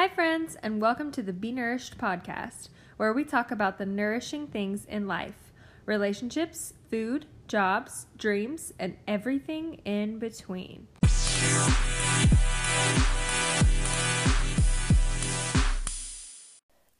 [0.00, 4.46] Hi, friends, and welcome to the Be Nourished podcast, where we talk about the nourishing
[4.46, 5.50] things in life
[5.86, 10.86] relationships, food, jobs, dreams, and everything in between.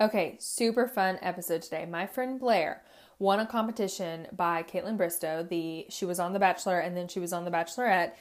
[0.00, 1.86] Okay, super fun episode today.
[1.86, 2.82] My friend Blair
[3.20, 5.48] won a competition by Kaitlyn Bristowe.
[5.48, 8.14] The she was on The Bachelor and then she was on The Bachelorette.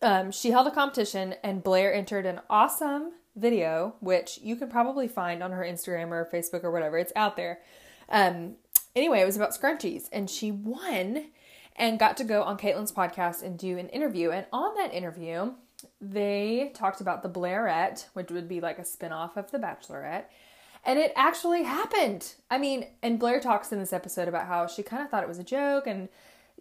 [0.00, 5.08] Um, she held a competition and Blair entered an awesome video, which you can probably
[5.08, 6.98] find on her Instagram or Facebook or whatever.
[6.98, 7.60] It's out there.
[8.08, 8.56] Um,
[8.94, 11.26] anyway, it was about scrunchies, and she won
[11.76, 14.30] and got to go on Kaitlyn's podcast and do an interview.
[14.30, 15.54] And on that interview,
[16.00, 20.24] they talked about the Blairette, which would be like a spinoff of The Bachelorette.
[20.84, 22.34] And it actually happened.
[22.50, 25.28] I mean, and Blair talks in this episode about how she kind of thought it
[25.28, 26.08] was a joke and,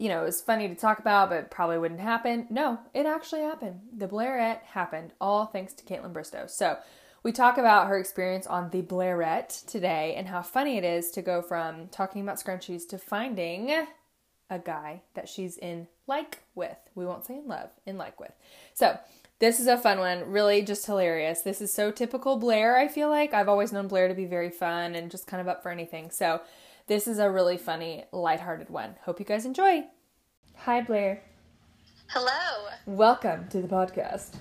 [0.03, 2.45] you know, it was funny to talk about, but probably wouldn't happen.
[2.49, 3.80] No, it actually happened.
[3.95, 6.49] The Blairette happened, all thanks to Kaitlyn Bristowe.
[6.49, 6.77] So
[7.23, 11.22] we talk about her experience on the Blairette today and how funny it is to
[11.22, 13.72] go from talking about scrunchies to finding
[14.50, 16.75] a guy that she's in like with.
[16.95, 18.33] We won't say in love, in like with.
[18.73, 19.00] So
[19.39, 21.44] this is a fun one, really just hilarious.
[21.44, 23.33] This is so typical Blair, I feel like.
[23.33, 26.11] I've always known Blair to be very fun and just kind of up for anything.
[26.11, 26.41] So,
[26.88, 28.95] this is a really funny, lighthearted one.
[29.03, 29.84] Hope you guys enjoy.
[30.58, 31.22] Hi, Blair.
[32.08, 32.67] Hello.
[32.86, 34.36] Welcome to the podcast.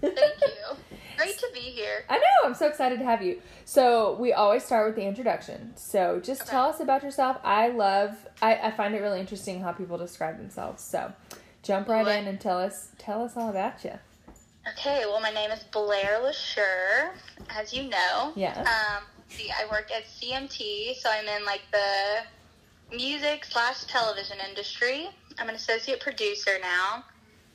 [0.00, 0.76] Thank you.
[1.18, 2.04] Great to be here.
[2.08, 3.40] I know, I'm so excited to have you.
[3.64, 5.72] So, we always start with the introduction.
[5.76, 6.50] So, just Okay.
[6.50, 7.36] tell us about yourself.
[7.44, 10.82] I love, I, I find it really interesting how people describe themselves.
[10.82, 11.12] So,
[11.62, 12.16] jump right What?
[12.16, 13.92] in and tell us, tell us all about you.
[14.72, 17.10] Okay, well, my name is Blair LaSure,
[17.50, 18.32] as you know.
[18.34, 18.58] Yeah.
[18.60, 25.08] Um, see, I work at CMT, so I'm in like the music slash television industry.
[25.38, 27.04] I'm an associate producer now,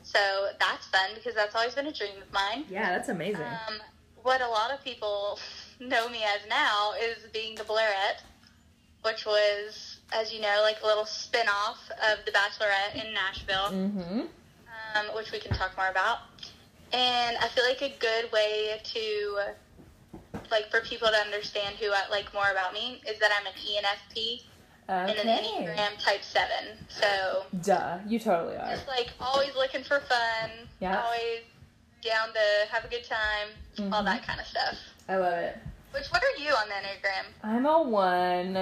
[0.03, 0.19] so
[0.59, 2.65] that's fun because that's always been a dream of mine.
[2.69, 3.43] Yeah, that's amazing.
[3.43, 3.75] Um,
[4.23, 5.39] what a lot of people
[5.79, 8.21] know me as now is being the Blairette,
[9.03, 11.79] which was, as you know, like a little spin off
[12.11, 13.71] of The Bachelorette in Nashville.
[13.71, 14.19] mm-hmm.
[14.21, 16.19] um, which we can talk more about.
[16.93, 19.39] And I feel like a good way to,
[20.51, 23.53] like, for people to understand who I like more about me is that I'm an
[23.53, 24.43] ENFP
[24.89, 25.65] and an Okay.
[25.75, 26.77] Enneagram Type Seven.
[26.89, 28.69] So Duh, you totally are.
[28.69, 30.49] just like always looking for fun,
[30.79, 31.01] Yeah.
[31.03, 31.41] always
[32.01, 34.05] down to have a good time, all Mhm.
[34.05, 34.75] that kind of stuff.
[35.09, 35.57] I love it.
[35.91, 37.25] Which what are you on the Enneagram?
[37.43, 38.55] I'm a one,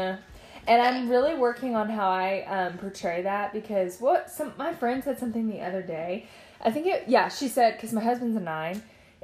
[0.67, 5.03] and I'm really working on how I um, portray that because what some my friend
[5.03, 6.27] said something the other day.
[6.61, 8.81] I think it yeah she said because my husband's a nine,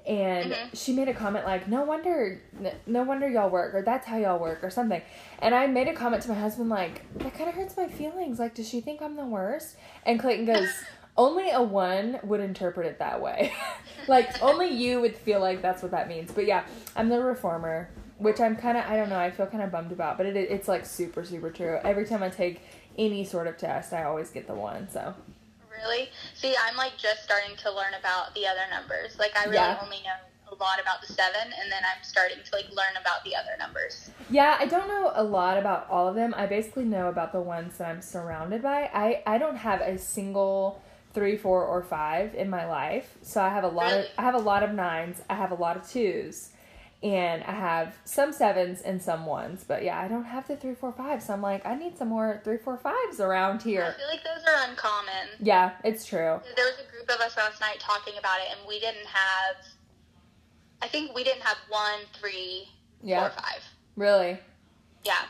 [0.08, 0.70] and Mhm.
[0.74, 2.42] she made a comment like no wonder
[2.88, 5.02] no wonder y'all work or that's how y'all work or something,
[5.40, 8.40] and I made a comment to my husband like that kind of hurts my feelings
[8.40, 9.78] like does she think I'm the worst?
[10.06, 10.70] And Clayton goes.
[11.18, 13.52] Only a one would interpret it that way.
[14.08, 16.32] like only you would feel like that's what that means.
[16.32, 16.64] But yeah,
[16.96, 19.20] I'm the reformer, which I'm kind of I don't know.
[19.20, 21.78] I feel kind of bummed about, but it it's like super super true.
[21.84, 22.62] Every time I take
[22.98, 24.88] any sort of test, I always get the one.
[24.90, 25.14] So
[25.82, 26.10] Really?
[26.36, 29.18] See, I'm like just starting to learn about the other numbers.
[29.20, 29.80] Like I really Yeah.
[29.82, 30.16] only know
[30.52, 33.56] a lot about the seven, and then I'm starting to like learn about the other
[33.58, 34.10] numbers.
[34.30, 36.34] yeah, I don't know a lot about all of them.
[36.38, 38.90] I basically know about the ones that I'm surrounded by.
[38.94, 40.82] I I don't have a single
[41.14, 43.18] three, four, or five in my life.
[43.22, 45.22] So I have a lot of I have a lot of nines.
[45.30, 46.51] I have a lot of twos.
[47.04, 50.76] And I have some sevens and some ones, but yeah, I don't have the three,
[50.76, 51.24] four, five.
[51.24, 53.96] So I'm like, I need some more three, four, fives around here.
[53.96, 55.30] I feel like those are uncommon.
[55.40, 56.40] Yeah, it's true.
[56.56, 59.66] There was a group of us last night talking about it, and we didn't have.
[60.84, 62.68] I think we didn't have one, three,
[63.02, 63.64] Yeah, four, five.
[63.96, 64.38] really.
[65.04, 65.22] Yeah.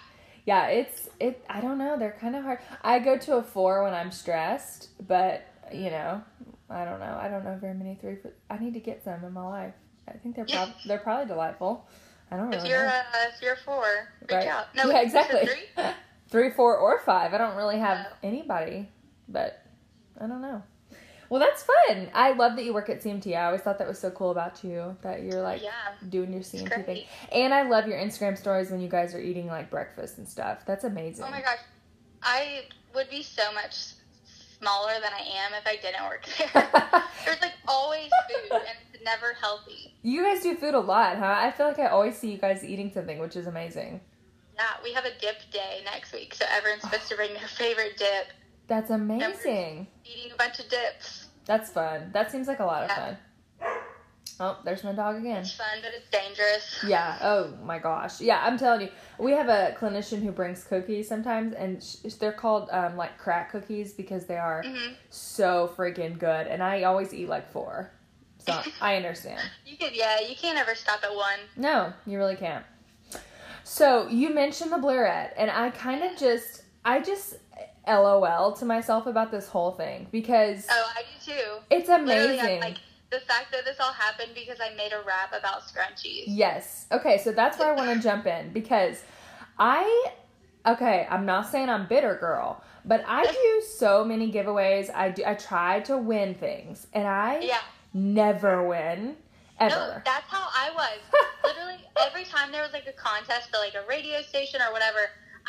[0.45, 1.45] Yeah, it's it.
[1.49, 1.97] I don't know.
[1.97, 2.59] They're kind of hard.
[2.81, 6.21] I go to a four when I'm stressed, but you know,
[6.69, 7.17] I don't know.
[7.21, 8.17] I don't know very many three.
[8.49, 9.73] I need to get some in my life.
[10.07, 11.87] I think they're prob- they're probably delightful.
[12.31, 12.91] I don't really If you're know.
[12.91, 13.83] uh, if you're four,
[14.21, 14.47] reach Right.
[14.47, 14.73] out.
[14.75, 15.45] No, yeah, exactly.
[15.45, 15.83] Three?
[16.29, 17.33] Three, four, or five.
[17.33, 18.15] I don't really have Oh.
[18.23, 18.89] anybody,
[19.27, 19.61] but
[20.19, 20.63] I don't know.
[21.29, 22.09] Well, that's fun.
[22.13, 23.35] I love that you work at CMT.
[23.37, 25.71] I always thought that was so cool about you that you're like yeah.
[26.09, 27.05] doing your CMT thing.
[27.31, 30.65] And I love your Instagram stories when you guys are eating like breakfast and stuff.
[30.65, 31.23] That's amazing.
[31.25, 31.59] Oh my gosh,
[32.21, 32.63] I
[32.93, 33.75] would be so much
[34.59, 37.03] smaller than I am if I didn't work there.
[37.25, 39.93] There's like always food, and never healthy.
[40.03, 41.35] You guys do food a lot, huh?
[41.37, 44.01] I feel like I always see you guys eating something, which is amazing.
[44.55, 47.97] Yeah, we have a dip day next week, so everyone's supposed to bring their favorite
[47.97, 48.27] dip.
[48.67, 49.87] That's amazing.
[50.05, 51.27] Eating a bunch of dips.
[51.45, 52.11] That's fun.
[52.13, 52.95] That seems like a lot of Yeah.
[52.95, 53.17] fun.
[54.39, 55.41] Oh, there's my dog again.
[55.41, 56.83] It's fun, but it's dangerous.
[56.87, 57.17] Yeah.
[57.21, 58.19] Oh my gosh.
[58.21, 58.89] Yeah, I'm telling you,
[59.19, 63.51] we have a clinician who brings cookies sometimes, and sh- they're called um, like crack
[63.51, 66.47] cookies because they are hmm so freaking good.
[66.47, 67.91] And I always eat like four.
[68.45, 69.39] So I understand.
[69.65, 71.39] You could, yeah, you can't ever stop at one.
[71.55, 72.65] No, you really can't.
[73.63, 77.35] So you mentioned the Blairette, and I kind of just, I just
[77.87, 81.47] eh, LOL to myself about this whole thing because Oh, I do too.
[81.69, 82.59] it's amazing.
[82.59, 82.77] like
[83.11, 86.23] the fact that this all happened because I made a rap about scrunchies.
[86.27, 86.87] Yes.
[86.91, 89.03] Okay, so that's where I want to jump in because
[89.57, 90.07] I
[90.65, 94.93] okay, I'm not saying I'm bitter girl, but I do so many giveaways.
[94.93, 97.59] I do I try to win things and I Yeah.
[97.93, 99.15] Never win
[99.59, 100.01] No, ever.
[100.05, 100.99] that's how I was.
[101.43, 104.99] Literally, every time there was like a contest for like a radio station or whatever,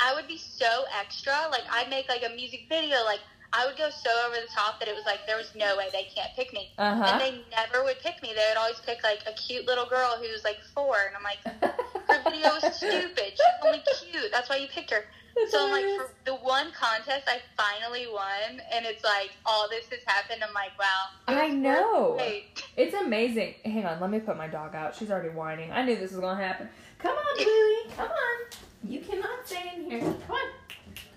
[0.03, 1.35] I would be so extra.
[1.51, 3.21] Like I'd make like a music video, like
[3.53, 5.89] I would go so over the top that it was like there was no way
[5.93, 6.71] they can't pick me.
[6.79, 7.05] Uh-huh.
[7.05, 8.31] And they never would pick me.
[8.35, 11.23] They would always pick like a cute little girl who was like four, and I'm
[11.23, 11.41] like,
[12.09, 13.33] her video was stupid.
[13.37, 14.33] She's only cute.
[14.33, 15.05] That's why you picked her.
[15.51, 19.87] So I'm like, for the one contest I finally won, and it's like all this
[19.91, 20.43] has happened.
[20.47, 21.09] I'm like, wow.
[21.27, 22.15] I know.
[22.17, 22.63] great.
[22.77, 23.55] It's amazing.
[23.65, 24.95] Hang on, let me put my dog out.
[24.95, 25.73] She's already whining.
[25.73, 26.69] I knew this was gonna happen.
[26.99, 27.97] Come on, Bluey.
[27.97, 28.47] Come on.
[28.85, 30.01] You cannot stay in here.
[30.01, 30.49] Come on.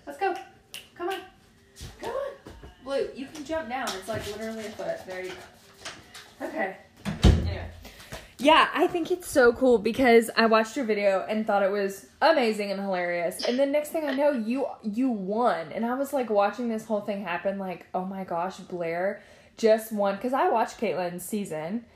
[0.06, 0.34] Let's go.
[0.96, 1.20] Come on.
[2.00, 2.52] Come on.
[2.84, 3.88] Blue, you can jump down.
[3.98, 4.98] It's like literally a foot.
[5.06, 6.46] There you go.
[6.46, 6.76] Okay.
[7.24, 7.70] Anyway.
[8.46, 12.06] Yeah, I think it's so cool because I watched your video and thought it was
[12.22, 13.44] amazing and hilarious.
[13.44, 15.72] And then next thing I know, you you won.
[15.72, 19.20] And I was like watching this whole thing happen like, "Oh my gosh, Blair
[19.56, 21.86] just won cuz I watched Kaitlyn's season."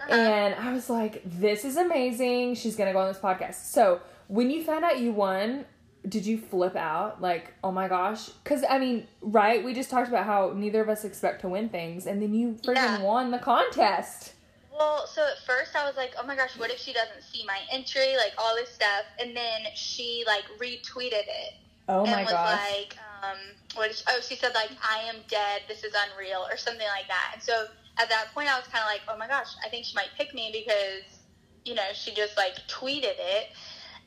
[0.00, 0.12] Uh-huh.
[0.12, 2.56] And I was like, "This is amazing.
[2.56, 5.64] She's going to go on this podcast." So, when you found out you won,
[6.08, 9.62] did you flip out like, "Oh my gosh?" Cuz I mean, right?
[9.64, 12.54] We just talked about how neither of us expect to win things and then you
[12.64, 13.02] freaking Yeah.
[13.02, 14.34] won the contest.
[14.80, 17.44] Well, so at first I was like, oh my gosh, what if she doesn't see
[17.46, 18.16] my entry?
[18.16, 19.04] Like all this stuff.
[19.20, 21.52] And then she like retweeted it.
[21.86, 22.58] Oh and my was gosh.
[22.70, 23.36] like, um,
[23.74, 25.62] what she, oh, she said like, I am dead.
[25.68, 27.32] This is unreal or something like that.
[27.34, 27.66] And so
[27.98, 30.08] at that point I was kind of like, oh my gosh, I think she might
[30.16, 31.18] pick me because,
[31.66, 33.48] you know, she just like tweeted it.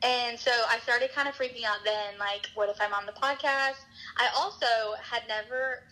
[0.01, 3.13] And so I started kind of freaking out then, like, what if I'm on the
[3.13, 3.77] podcast?
[4.17, 4.65] I also
[4.99, 5.83] had never,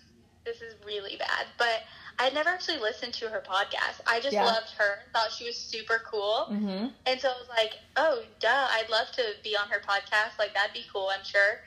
[0.43, 1.83] this is really bad, but
[2.19, 4.01] I had never actually listened to her podcast.
[4.05, 4.45] I just Yeah.
[4.45, 6.47] loved her, thought she was super cool.
[6.51, 6.87] Mm-hmm.
[7.05, 10.37] And so I was like, oh, duh, I'd love to be on her podcast.
[10.37, 11.61] Like, that'd be cool, I'm sure.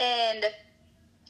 [0.00, 0.44] And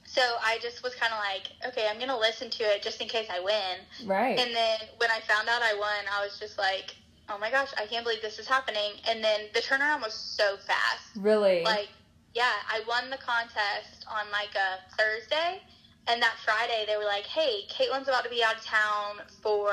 [0.05, 3.01] so I just was kind of like, okay, I'm going to listen to it just
[3.01, 4.09] in case I win.
[4.09, 4.39] Right.
[4.39, 6.97] And then when I found out I won, I was just like,
[7.29, 8.93] oh my gosh, I can't believe this is happening.
[9.09, 11.11] And then the turnaround was so fast.
[11.17, 11.63] really?
[11.63, 11.89] Like,
[12.35, 15.63] yeah, I won the contest on like a Thursday,
[16.07, 19.71] and that Friday they were like, "Hey, Kaitlyn's about to be out of town for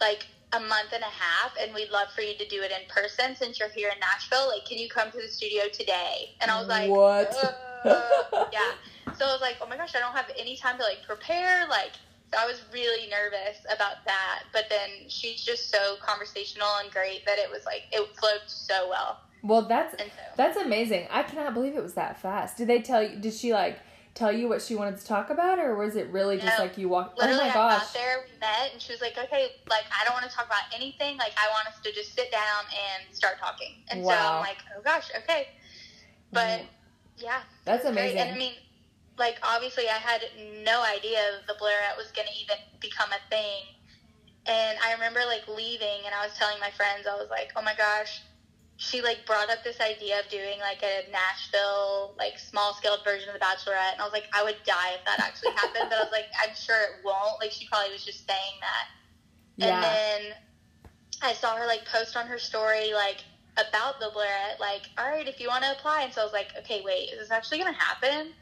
[0.00, 2.88] like a month and a half, and we'd love for you to do it in
[2.88, 4.48] person since you're here in Nashville.
[4.48, 7.34] Like, can you come to the studio today?" And I was like, What?
[7.84, 8.72] "Uh," yeah.
[9.16, 11.66] So I was like, "Oh my gosh, I don't have any time to like prepare."
[11.68, 11.92] Like,
[12.32, 14.44] so I was really nervous about that.
[14.52, 18.88] But then she's just so conversational and great that it was like it flowed so
[18.88, 19.20] well.
[19.42, 20.04] well, that's so
[20.36, 21.08] that's amazing.
[21.10, 22.56] I cannot believe it was that fast.
[22.56, 23.16] Did they tell you?
[23.16, 23.80] Did she like
[24.18, 26.88] tell you what she wanted to talk about, or was it really just like you
[26.88, 27.18] walked?
[27.18, 27.82] Oh Literally, oh my I gosh!
[27.82, 30.46] got there, we met, and she was like, "Okay, like I don't want to talk
[30.46, 31.16] about anything.
[31.16, 34.58] Like I want us to just sit down and start talking." And so I'm like,
[34.76, 35.48] "Oh gosh, okay."
[36.32, 36.66] But mm.
[37.18, 38.12] yeah, That's was great.
[38.12, 38.20] amazing.
[38.20, 38.54] And I mean,
[39.18, 40.22] like obviously, I had
[40.64, 43.62] no idea the Blairette was going to even become a thing.
[44.46, 47.62] And I remember like leaving, and I was telling my friends, I was like, "Oh
[47.62, 48.22] my gosh."
[48.80, 53.28] She like brought up this idea of doing like a Nashville like small scaled version
[53.28, 55.90] of The Bachelorette, and I was like, I would die if that actually happened.
[55.90, 57.40] But I was like, I'm sure it won't.
[57.40, 58.86] Like she probably was just saying that.
[59.56, 59.74] yeah.
[59.74, 60.36] And then
[61.22, 63.24] I saw her like post on her story like
[63.58, 66.02] about the Blairette, like, all right, if you want to apply.
[66.02, 68.32] And so I was like, okay, wait, is this actually going to happen?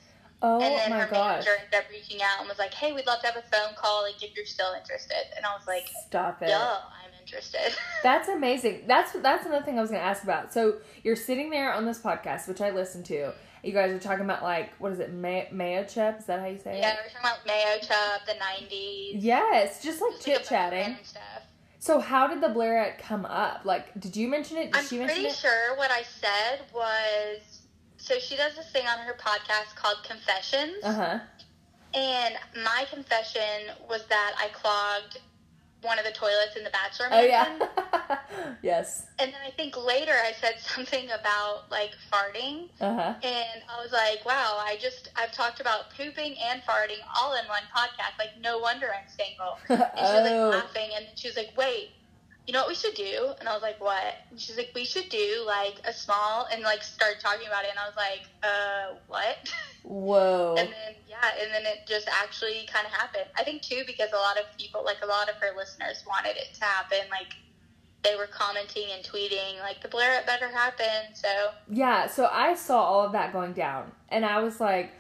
[0.43, 1.47] oh and then my her gosh!
[1.49, 3.73] manager ended up reaching out and was like, hey, we'd love to have a phone
[3.81, 5.25] call, like, if you're still interested.
[5.35, 6.49] And I was like, Stop it.
[6.49, 7.77] duh, I'm interested.
[8.03, 8.83] That's amazing.
[8.87, 10.53] That's that's another thing I was going to ask about.
[10.53, 13.33] So you're sitting there on this podcast, which I listened to.
[13.65, 16.21] You guys are talking about like what is it, May- Mayo Chip?
[16.21, 16.95] Is that how you say yeah, it?
[16.95, 19.23] Yeah, we're talking about Mayo Chup, the 90s.
[19.23, 20.97] Yes, just like just, like, a bunch chit chatting.
[21.79, 23.65] So how did the Blairette come up?
[23.65, 24.73] Like, did you mention it?
[24.73, 25.37] Did I'm she mention pretty it?
[25.37, 27.61] sure what I said was
[27.97, 30.77] so she does this thing on her podcast called Confessions.
[30.85, 31.19] Uh huh.
[31.95, 35.19] And my confession was that I clogged
[35.87, 37.59] one of the toilets in the Bachelor Oh yeah.
[38.63, 39.07] yes.
[39.19, 42.69] And then I think later I said something about like farting.
[42.81, 43.15] Uh huh.
[43.23, 47.47] And I was like, wow, I just, I've talked about pooping and farting all in
[47.47, 48.19] one podcast.
[48.19, 49.59] Like, no wonder I'm single.
[49.69, 50.51] And she was oh.
[50.51, 50.91] like laughing.
[50.97, 51.91] And she was like, wait,
[52.47, 53.33] you know what we should do?
[53.41, 54.15] And I was like, what?
[54.31, 57.71] And she's like, we should do like a small and like start talking about it.
[57.71, 59.53] And I was like, uh, what?
[59.83, 60.55] Whoa.
[60.59, 63.27] and then yeah, and then it just actually kind of happened.
[63.37, 66.37] I think too because a lot of people, like a lot of her listeners, wanted
[66.37, 66.99] it to happen.
[67.11, 67.35] Like
[68.03, 71.15] they were commenting and tweeting like the Blairette better happen.
[71.15, 71.29] So
[71.69, 74.93] Yeah, so I saw all of that going down and I was like,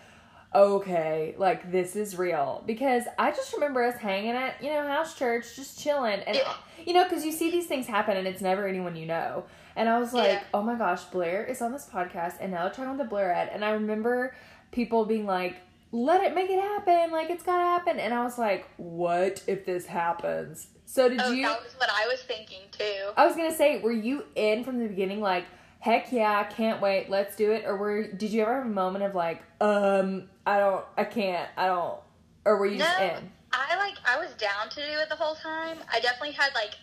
[0.55, 5.17] okay, like this is real because I just remember us hanging at, you know, house
[5.19, 6.53] church just chilling and Yeah.
[6.85, 9.45] you know cuz you see these things happen and it's never anyone you know.
[9.75, 10.43] And I was like, Yeah.
[10.55, 13.55] "Oh my gosh, Blair is on this podcast and now they're talking with the Blairette."
[13.55, 14.35] And I remember
[14.73, 15.57] people being like,
[15.93, 17.11] "Let it make it happen.
[17.11, 21.21] Like it's got to happen." And I was like, "What if this happens?" So did
[21.21, 23.11] oh, you that was what I was thinking too.
[23.17, 25.45] I was gonna say, were you in from the beginning, like,
[25.81, 29.05] heck yeah, can't wait, let's do it, or were did you ever have a moment
[29.05, 31.99] of like, um, I don't, I can't, I don't,
[32.45, 33.31] or were you just No, in?
[33.53, 35.79] I like I was down to do it the whole time.
[35.93, 36.75] I definitely had like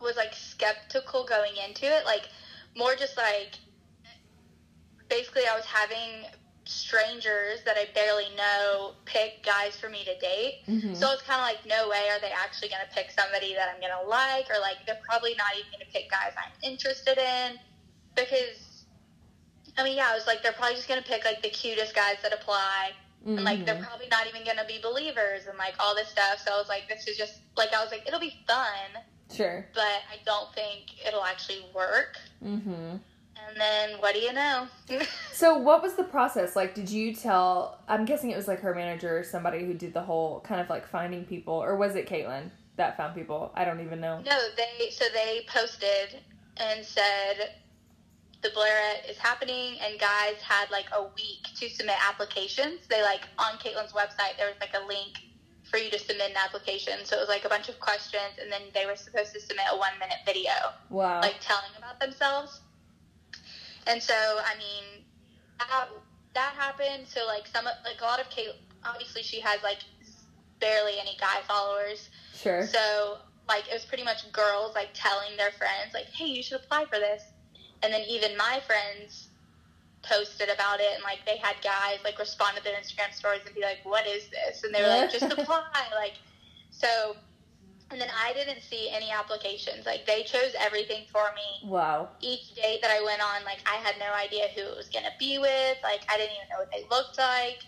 [0.00, 2.28] was like skeptical going into it, like
[2.76, 3.54] more just like
[5.08, 6.26] basically I was having
[6.64, 10.62] strangers that I barely know pick guys for me to date.
[10.68, 10.96] Mhm.
[10.96, 13.68] So it's kind of like, no way are they actually going to pick somebody that
[13.68, 16.52] I'm going to like, or like they're probably not even going to pick guys I'm
[16.62, 17.58] interested in
[18.14, 18.71] because,
[19.78, 21.94] I mean, yeah, I was like, they're probably just going to pick like the cutest
[21.94, 22.90] guys that apply,
[23.24, 23.86] and like they're Mhm.
[23.86, 26.42] probably not even going to be believers and like all this stuff.
[26.44, 29.02] So I was like, this is just like I was like, it'll be fun,
[29.34, 29.66] Sure.
[29.74, 32.18] but I don't think it'll actually work.
[32.44, 32.96] Mm-hmm.
[33.44, 34.68] And then what do you know?
[35.32, 36.74] So what was the process like?
[36.74, 37.80] Did you tell?
[37.88, 40.68] I'm guessing it was like her manager or somebody who did the whole kind of
[40.70, 43.50] like finding people, or was it Kaitlyn that found people?
[43.56, 44.20] I don't even know.
[44.24, 46.20] No, they so they posted
[46.58, 47.54] and said
[48.42, 52.80] the Blairette is happening, and guys had like a week to submit applications.
[52.88, 55.18] They like on Kaitlyn's website there was like a link
[55.70, 57.04] for you to submit an application.
[57.04, 59.66] So it was like a bunch of questions, and then they were supposed to submit
[59.70, 60.52] a one minute video,
[60.90, 61.20] Wow.
[61.20, 62.60] like telling about themselves.
[63.86, 65.04] And so I mean
[65.58, 65.88] that
[66.34, 67.06] that happened.
[67.06, 68.50] So like some like a lot of Kate,
[68.84, 69.78] obviously she has like
[70.60, 72.08] barely any guy followers.
[72.34, 72.66] sure.
[72.66, 73.18] So
[73.48, 76.84] like it was pretty much girls like telling their friends like, "Hey, you should apply
[76.86, 77.22] for this,"
[77.82, 79.28] and then even my friends
[80.02, 83.54] posted about it, and like they had guys like respond to their Instagram stories and
[83.54, 85.62] be like, "What is this?" And they were like, "Just apply."
[85.94, 86.14] like
[86.70, 87.16] so.
[87.90, 89.84] And then I didn't see any applications.
[89.84, 91.68] Like they chose everything for me.
[91.68, 92.08] wow.
[92.22, 95.12] Each date that I went on, like I had no idea who it was gonna
[95.18, 95.76] be with.
[95.82, 97.58] Like I didn't even know what they looked like.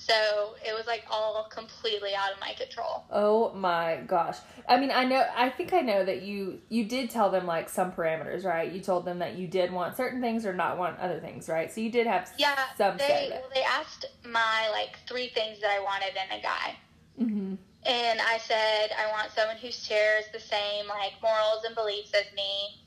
[0.00, 3.04] So it was like all completely out of my control.
[3.10, 4.38] Oh my gosh.
[4.66, 7.68] I mean, I know I think I know that you you did tell them like
[7.68, 8.72] some parameters, right?
[8.72, 11.70] You told them that you did want certain things or not want other things, right?
[11.70, 15.70] So you did have Yeah, some they well, they asked my like three things that
[15.70, 16.76] I wanted in a guy,
[17.20, 17.54] mm-hmm.
[17.84, 22.34] and I said I want someone who shares the same like morals and beliefs as
[22.34, 22.80] me,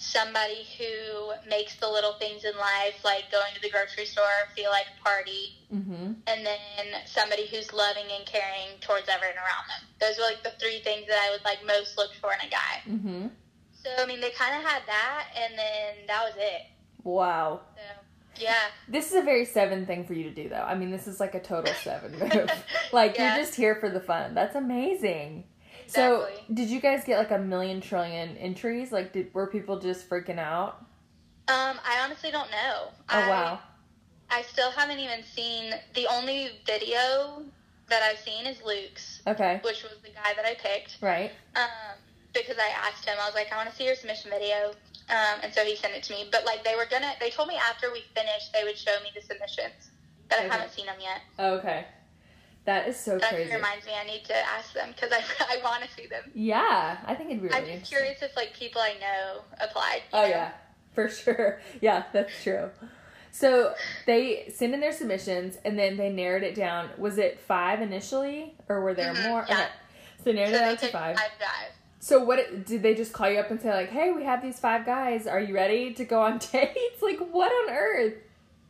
[0.00, 4.24] somebody who makes the little things in life like going to the grocery store
[4.56, 6.12] feel like a party, Mm-hmm.
[6.26, 6.58] and then
[7.04, 9.86] somebody who's loving and caring towards everyone around them.
[10.00, 12.50] Those were like the three things that I would like most look for in a
[12.50, 12.80] guy.
[12.88, 13.26] Mm-hmm.
[13.74, 16.62] So I mean, they kind of had that, and then that was it.
[17.04, 17.60] Wow.
[17.76, 18.54] So yeah.
[18.88, 20.56] This is a very seven thing for you to do though.
[20.62, 22.50] I mean, this is like a total seven move.
[22.92, 23.34] like Yeah.
[23.36, 24.32] you're just here for the fun.
[24.34, 25.44] That's amazing.
[25.88, 28.92] So, did you guys get like a million trillion entries?
[28.92, 30.84] Like, did were people just freaking out?
[31.48, 32.88] Um, I honestly don't know.
[32.88, 33.58] Oh I, wow.
[34.30, 37.42] I still haven't even seen the only video
[37.88, 39.60] that I've seen is Luke's, Okay.
[39.64, 40.98] which was the guy that I picked.
[41.00, 41.30] Right.
[41.56, 41.96] Um,
[42.34, 44.72] because I asked him, I was like, I want to see your submission video.
[45.08, 46.28] Um, and so he sent it to me.
[46.30, 49.10] But like they were gonna, they told me after we finished they would show me
[49.14, 49.90] the submissions,
[50.28, 50.48] but Okay.
[50.48, 51.22] I haven't seen them yet.
[51.38, 51.86] Okay.
[52.68, 53.50] That is so That crazy.
[53.50, 55.22] reminds me, I need to ask them because I,
[55.58, 56.22] I want to see them.
[56.34, 60.02] Yeah, I think it'd be really I'm just curious if like people I know applied.
[60.12, 60.28] Oh know?
[60.28, 60.50] yeah,
[60.94, 61.60] for sure.
[61.80, 62.68] Yeah, that's true.
[63.30, 63.72] So
[64.04, 66.90] they sent in their submissions and then they narrowed it down.
[66.98, 69.46] Was it five initially, or were there Mhm, more?
[69.48, 69.54] yeah.
[69.54, 69.68] Okay.
[70.18, 71.16] So they narrowed So it down to five.
[71.16, 71.70] five guys.
[72.00, 74.60] So what did they just call you up and say like, "Hey, we have these
[74.60, 75.26] five guys.
[75.26, 78.12] Are you ready to go on dates?" Like, what on earth?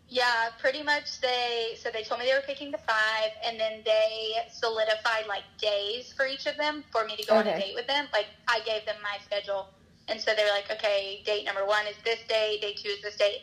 [0.08, 3.82] Yeah, pretty much they so they told me they were picking the five and then
[3.84, 7.74] they solidified like days for each of them for me to go on a date
[7.74, 8.08] with them.
[8.12, 9.68] Like I gave them my schedule
[10.08, 13.00] and so they were like, Okay, date number one is this date, date two is
[13.00, 13.40] this date.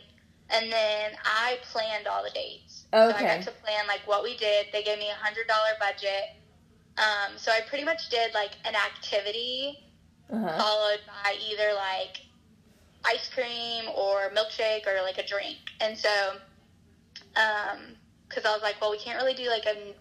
[0.50, 2.88] And then I planned all the dates.
[3.10, 4.68] So I got to plan like what we did.
[4.72, 6.30] They gave me a hundred dollar budget.
[6.98, 9.80] Um, so I pretty much did like an activity
[10.32, 10.58] Uh-huh.
[10.58, 12.22] followed by either like
[13.06, 15.60] ice cream or milkshake or like a drink.
[15.80, 16.40] And so,
[17.36, 17.80] um,
[18.28, 19.94] because I was like, well, we can't really do like a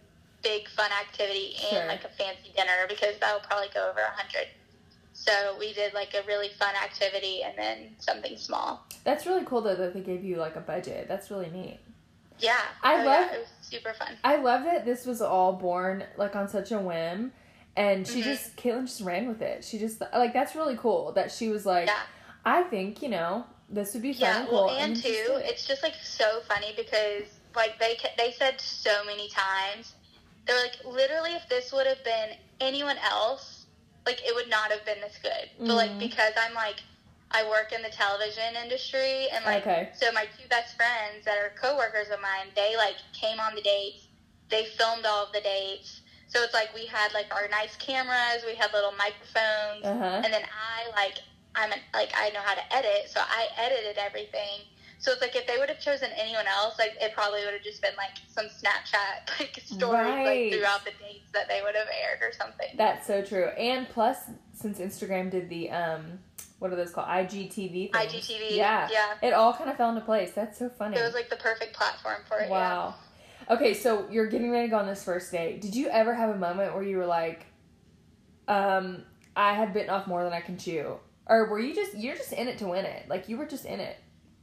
[0.42, 1.86] big fun activity and Sure.
[1.86, 4.48] like a fancy dinner because that will probably go over a hundred.
[5.12, 8.84] So we did like a really fun activity and then something small.
[9.04, 11.06] That's really cool though that they gave you like a budget.
[11.08, 11.78] That's really neat.
[12.38, 12.58] Yeah.
[12.82, 14.16] I oh, love- yeah, it was super fun.
[14.24, 17.32] I love that this was all born like on such a whim,
[17.76, 18.24] and she Mhm.
[18.24, 19.64] just Kaitlyn just ran with it.
[19.64, 22.00] She just like that's really cool that she was like, Yeah.
[22.44, 24.66] I think you know this would be fun Yeah, and cool.
[24.66, 27.25] well, and too, it's just like so funny because
[27.56, 29.94] like they they said so many times,
[30.47, 32.30] they're like, literally, if this would have been
[32.61, 33.66] anyone else,
[34.06, 35.50] like it would not have been this good.
[35.59, 36.00] But like Mhm.
[36.00, 36.83] because I'm like,
[37.30, 39.90] I work in the television industry, and like, Okay.
[39.94, 43.62] so my two best friends that are coworkers of mine, they like came on the
[43.62, 44.09] dates,
[44.50, 46.02] they filmed all of the dates.
[46.28, 50.21] So it's like we had like our nice cameras, we had little microphones, Uh-huh.
[50.25, 51.18] and then I like
[51.54, 54.61] I'm an, like I know how to edit, so I edited everything.
[54.99, 57.62] So it's like if they would have chosen anyone else, like it probably would have
[57.62, 60.25] just been like some Snapchat like stories Right.
[60.50, 62.68] like throughout the dates that they would have aired or something.
[62.76, 63.49] That's so true.
[63.49, 64.16] And plus,
[64.54, 66.18] since Instagram did the um,
[66.58, 67.08] what are those called?
[67.08, 67.92] IGTV.
[67.92, 67.94] Things.
[67.94, 68.88] IGTV, Yeah.
[68.90, 69.14] yeah.
[69.23, 70.30] It all kind of fell into place.
[70.32, 70.96] That's so funny.
[70.96, 72.49] It was like the perfect platform for it.
[72.49, 72.94] Wow.
[73.50, 75.61] Okay, so you're getting ready to go on this first date.
[75.61, 77.44] Did you ever have a moment where you were like,
[78.49, 79.02] um,
[79.37, 80.96] I have bitten off more than I can chew?
[81.26, 83.08] Or were you just you're just in it to win it?
[83.08, 83.96] Like you were just in it,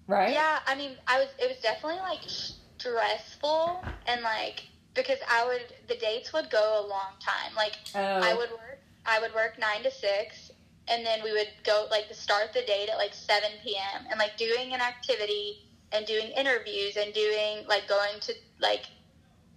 [0.08, 0.34] right?
[0.34, 1.28] Yeah, I mean, I was.
[1.38, 4.64] It was definitely like stressful and like
[4.96, 7.56] because I would the dates would go a long time.
[7.56, 8.00] Like Oh.
[8.00, 8.80] I would work.
[9.06, 10.52] I would work nine to six,
[10.88, 14.08] and then we would go like to start the date at like seven p.m.
[14.10, 18.86] and like doing an activity and doing interviews and doing like going to like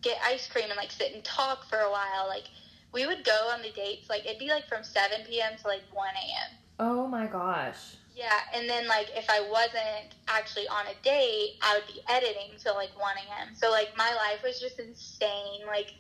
[0.02, 2.26] get ice cream and like sit and talk for a while.
[2.28, 2.44] Like
[2.92, 4.10] we would go on the dates.
[4.10, 5.52] Like it'd be like from seven p.m.
[5.62, 6.58] to like one a.m.
[6.78, 7.96] Oh my gosh.
[8.14, 12.56] Yeah, and then like if I wasn't actually on a date, I would be editing
[12.58, 13.54] till like one a.m.
[13.54, 15.66] So like my life was just insane.
[15.66, 15.92] Like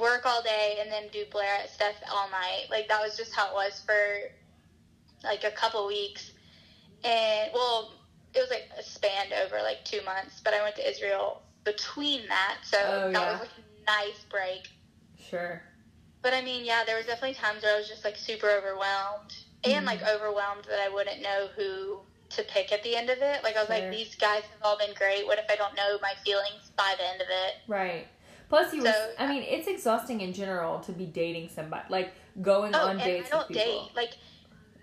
[0.00, 2.66] work all day and then do Blair stuff all night.
[2.70, 4.04] Like that was just how it was for
[5.24, 6.32] like a couple weeks.
[7.04, 7.92] And well,
[8.34, 12.28] it was like a span over like two months, but I went to Israel between
[12.28, 13.30] that, so Oh, that yeah.
[13.32, 14.68] was like a nice break.
[15.18, 15.62] Sure.
[16.22, 19.34] But I mean, yeah, there was definitely times where I was just like super overwhelmed
[19.74, 20.16] and like mm-hmm.
[20.16, 23.42] overwhelmed that I wouldn't know who to pick at the end of it.
[23.42, 23.78] Like I was Sure.
[23.78, 25.26] like, these guys have all been great.
[25.26, 27.54] What if I don't know my feelings by the end of it?
[27.68, 28.06] Right.
[28.48, 28.88] Plus, you were.
[28.88, 32.12] So- I mean, it's exhausting in general to be dating somebody, like
[32.42, 33.82] going Oh, on dates I don't with people.
[33.86, 33.96] date.
[33.96, 34.12] Like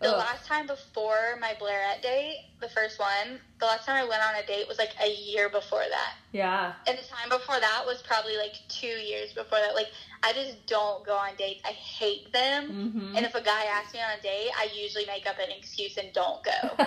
[0.02, 0.18] the Ugh.
[0.18, 4.36] last time before my Blairette date, the first one, the last time I went on
[4.36, 6.16] a date was like a year before that.
[6.32, 6.74] Yeah.
[6.88, 9.76] And the time before that was probably like two years before that.
[9.76, 9.88] Like
[10.24, 11.62] I just don't go on dates.
[11.66, 12.70] I hate them.
[12.70, 13.16] Mm-hmm.
[13.18, 15.98] And if a guy asks me on a date, I usually make up an excuse
[15.98, 16.52] and don't go.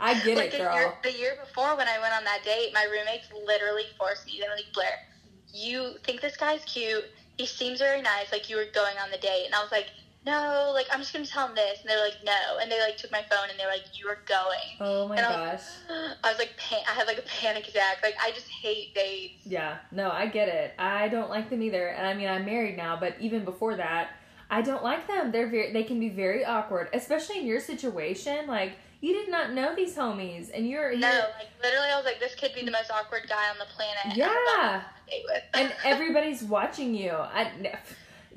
[0.00, 0.74] I get like it, the girl.
[0.74, 4.38] year, the year before when I went on that date, my roommates literally forced me.
[4.40, 4.92] They were like, Blair,
[5.52, 7.04] you think this guy's cute?
[7.36, 8.30] He seems very nice.
[8.32, 9.86] Like you were going on the date, and I was like,
[10.28, 12.96] no, like I'm just gonna tell him this, and they're like, no, and they like
[12.96, 14.76] took my phone and they were like, you are going.
[14.80, 15.62] oh my and I gosh.
[15.88, 17.98] was, I was like, pan- I had like a panic attack.
[18.02, 19.46] Like I just hate dates.
[19.46, 20.74] Yeah, no, I get it.
[20.78, 21.88] I don't like them either.
[21.88, 24.10] And I mean, I'm married now, but even before that,
[24.50, 25.32] I don't like them.
[25.32, 28.46] They're very they can be very awkward, especially in your situation.
[28.46, 32.04] Like you did not know these homies, and you're No, here, like literally, I was
[32.04, 34.16] like, this could be the most awkward guy on the planet.
[34.16, 34.26] Yeah.
[34.26, 35.42] about to go on a date with.
[35.54, 37.12] and everybody's watching you.
[37.12, 37.78] I,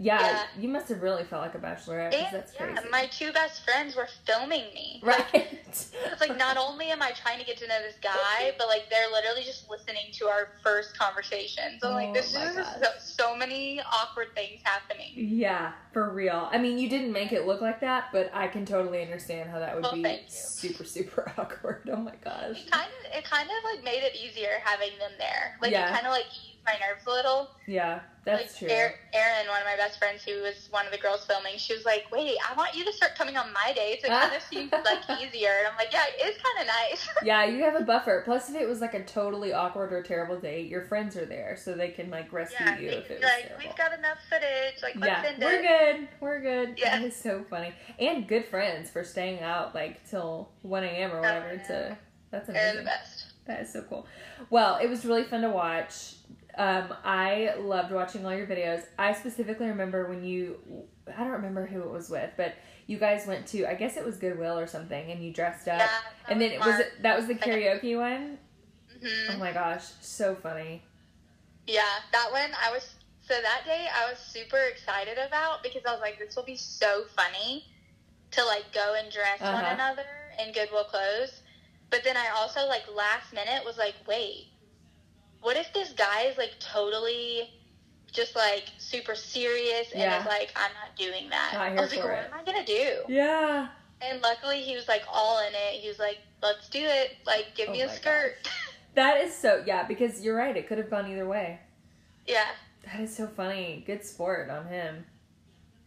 [0.02, 0.44] yeah, Yeah.
[0.60, 2.14] you must have really felt like a bachelorette.
[2.14, 5.00] And, that's yeah, crazy, my two best friends were filming me.
[5.04, 5.28] right?
[5.34, 8.90] It's like not only am I trying to get to know this guy, but like
[8.90, 11.78] they're literally just listening to our first conversation.
[11.82, 15.12] So Oh like this oh my is so, so many awkward things happening.
[15.16, 16.50] Yeah, for real.
[16.52, 19.60] I mean, you didn't make it look like that, but I can totally understand how
[19.60, 21.90] that would Well, be super, super awkward.
[21.92, 22.58] Oh my gosh.
[22.66, 25.58] It kind of it kind of like made it easier having them there.
[25.62, 25.88] Like Yeah.
[25.90, 26.26] it kind of like
[26.66, 27.50] my nerves a little.
[27.68, 28.70] Yeah, that's like true.
[28.70, 31.74] Er- Erin, one of my best friends, who was one of the girls filming, she
[31.76, 34.04] was like, "Wait, I want you to start coming on my dates.
[34.04, 37.10] It kind of seems like easier." And I'm like, "Yeah, it is kind of nice."
[37.24, 38.22] yeah, you have a buffer.
[38.26, 41.58] Plus, if it was like a totally awkward or terrible date, your friends are there,
[41.58, 43.66] so they can like rescue yeah, you if it was like terrible.
[43.66, 44.82] we've got enough footage.
[44.84, 45.62] Like, yeah, we're it.
[45.98, 46.08] good.
[46.20, 46.76] We're good.
[46.78, 47.00] Yeah.
[47.00, 47.74] That is so funny.
[48.00, 51.12] And good friends for staying out like till 1 a.m.
[51.14, 51.54] or whatever.
[51.56, 51.64] yeah.
[51.68, 51.98] To
[52.32, 52.86] that's They're the amazing.
[52.86, 53.26] best.
[53.46, 54.06] That is so cool.
[54.50, 56.14] Well, it was really fun to watch.
[56.58, 58.84] Um, I loved watching all your videos.
[59.00, 60.58] I specifically remember when you,
[61.08, 62.56] I don't remember who it was with, but
[62.88, 65.80] you guys went to, I guess it was Goodwill or something, and you dressed up.
[65.80, 65.90] Yeah,
[66.28, 68.38] and then it was that was the karaoke one.
[69.02, 69.36] Mhm.
[69.36, 70.84] Oh my gosh, so funny.
[71.68, 75.92] Yeah, that one I was so that day I was super excited about because I
[75.94, 77.66] was like, this will be so funny
[78.32, 79.74] to like go and dress one Uh-huh.
[79.74, 80.04] another
[80.46, 81.42] in Goodwill clothes.
[81.90, 84.51] But then I also like last minute was like, wait,
[85.42, 87.50] what if this guy is like totally
[88.12, 90.20] just like super serious and Yeah.
[90.20, 91.52] is like, I'm not doing that.
[91.54, 92.30] Not I was like, what it.
[92.32, 93.04] am I gonna do?
[93.08, 93.68] Yeah.
[94.02, 95.80] And luckily he was like all in it.
[95.82, 97.18] He was like, Let's do it.
[97.26, 98.34] Like, give Oh me a skirt.
[98.96, 101.60] That is so yeah, because you're right, it could have gone either way.
[102.28, 102.48] yeah.
[102.86, 103.84] That is so funny.
[103.88, 105.06] Good sport on him.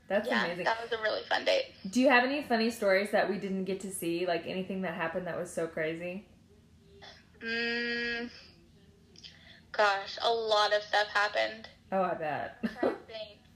[0.08, 0.44] That's yeah.
[0.46, 0.64] amazing.
[0.64, 1.64] That was a really fun date.
[1.90, 4.24] Do you have any funny stories that we didn't get to see?
[4.26, 6.24] Like anything that happened that was so crazy?
[7.44, 8.30] Mm,
[9.76, 11.68] gosh, a lot of stuff happened.
[11.92, 12.64] Oh, I bet.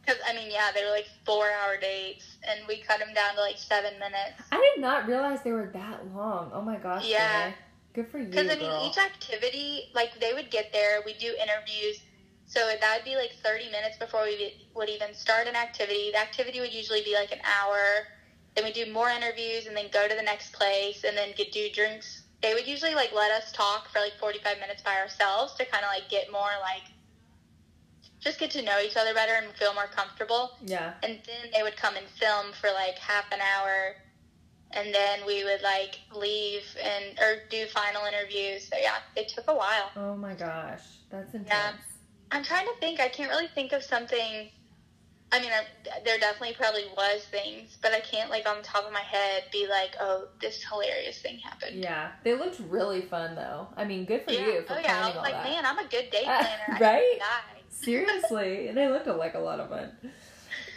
[0.08, 3.34] Because, I mean, yeah, they were like four hour dates, and we cut them down
[3.34, 4.40] to like seven minutes.
[4.50, 6.50] I did not realize they were that long.
[6.54, 7.04] Oh my gosh.
[7.06, 7.52] Yeah.
[7.92, 8.86] Good for you, Because, I mean, girl.
[8.88, 12.00] each activity, like, they would get there, we do interviews.
[12.46, 16.10] So that would be like 30 minutes before we would even start an activity.
[16.10, 18.08] The activity would usually be like an hour.
[18.54, 21.52] Then we do more interviews and then go to the next place and then get
[21.52, 22.22] do drinks.
[22.42, 25.84] They would usually like let us talk for like 45 minutes by ourselves to kind
[25.84, 26.82] of like get more like
[28.20, 30.56] just get to know each other better and feel more comfortable.
[30.64, 30.94] yeah.
[31.02, 33.94] And then they would come and film for like half an hour
[34.72, 38.68] and then we would like leave and or do final interviews.
[38.68, 39.90] So yeah, it took a while.
[39.96, 40.82] Oh my gosh.
[41.10, 41.76] That's intense.
[42.30, 43.00] I'm trying to think.
[43.00, 44.50] I can't really think of something.
[45.30, 48.86] I mean, I, there definitely probably was things, but I can't like on the top
[48.86, 52.12] of my head be like, "Oh, this hilarious thing happened." Yeah.
[52.24, 53.68] They looked really fun though.
[53.76, 54.46] I mean, good for Yeah.
[54.46, 55.44] you for oh planning yeah, I was all like, that.
[55.44, 56.64] man, I'm a good date Uh, planner.
[56.70, 57.18] I right?
[57.68, 59.92] Seriously, And they looked like a lot of fun.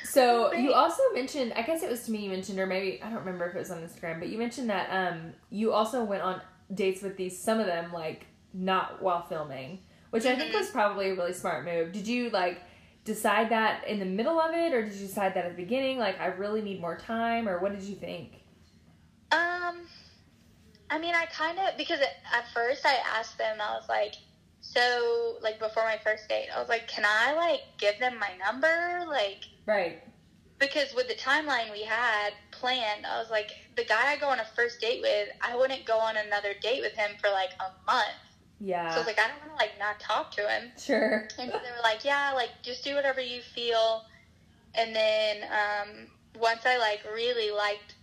[0.04, 3.06] So you also mentioned, I guess it was to me you mentioned, or maybe I
[3.10, 6.22] don't remember if it was on Instagram, but you mentioned that um you also went
[6.24, 6.42] on
[6.74, 10.60] dates with these some of them like not while filming, which I think Mhm.
[10.60, 11.92] was probably a really smart move.
[11.94, 12.62] Did you like
[13.04, 15.98] decide that in the middle of it, or did you decide that at the beginning?
[15.98, 18.34] Like I really need more time, or what did you think?
[19.32, 19.88] Um,
[20.90, 24.14] I mean, I kind of because at, at first I asked them, I was like,
[24.62, 28.30] so like before my first date, I was like, can I like give them my
[28.46, 30.04] number, like Right.
[30.60, 34.40] because with the timeline we had planned, I was like, the guy I go on
[34.40, 37.72] a first date with, I wouldn't go on another date with him for like a
[37.90, 38.08] month.
[38.64, 38.90] Yeah.
[38.92, 40.72] So I was like, I don't want to like not talk to him.
[40.78, 41.28] sure.
[41.40, 44.04] And so they were like, yeah, like just do whatever you feel.
[44.76, 46.08] And then um,
[46.40, 47.96] once I like really liked,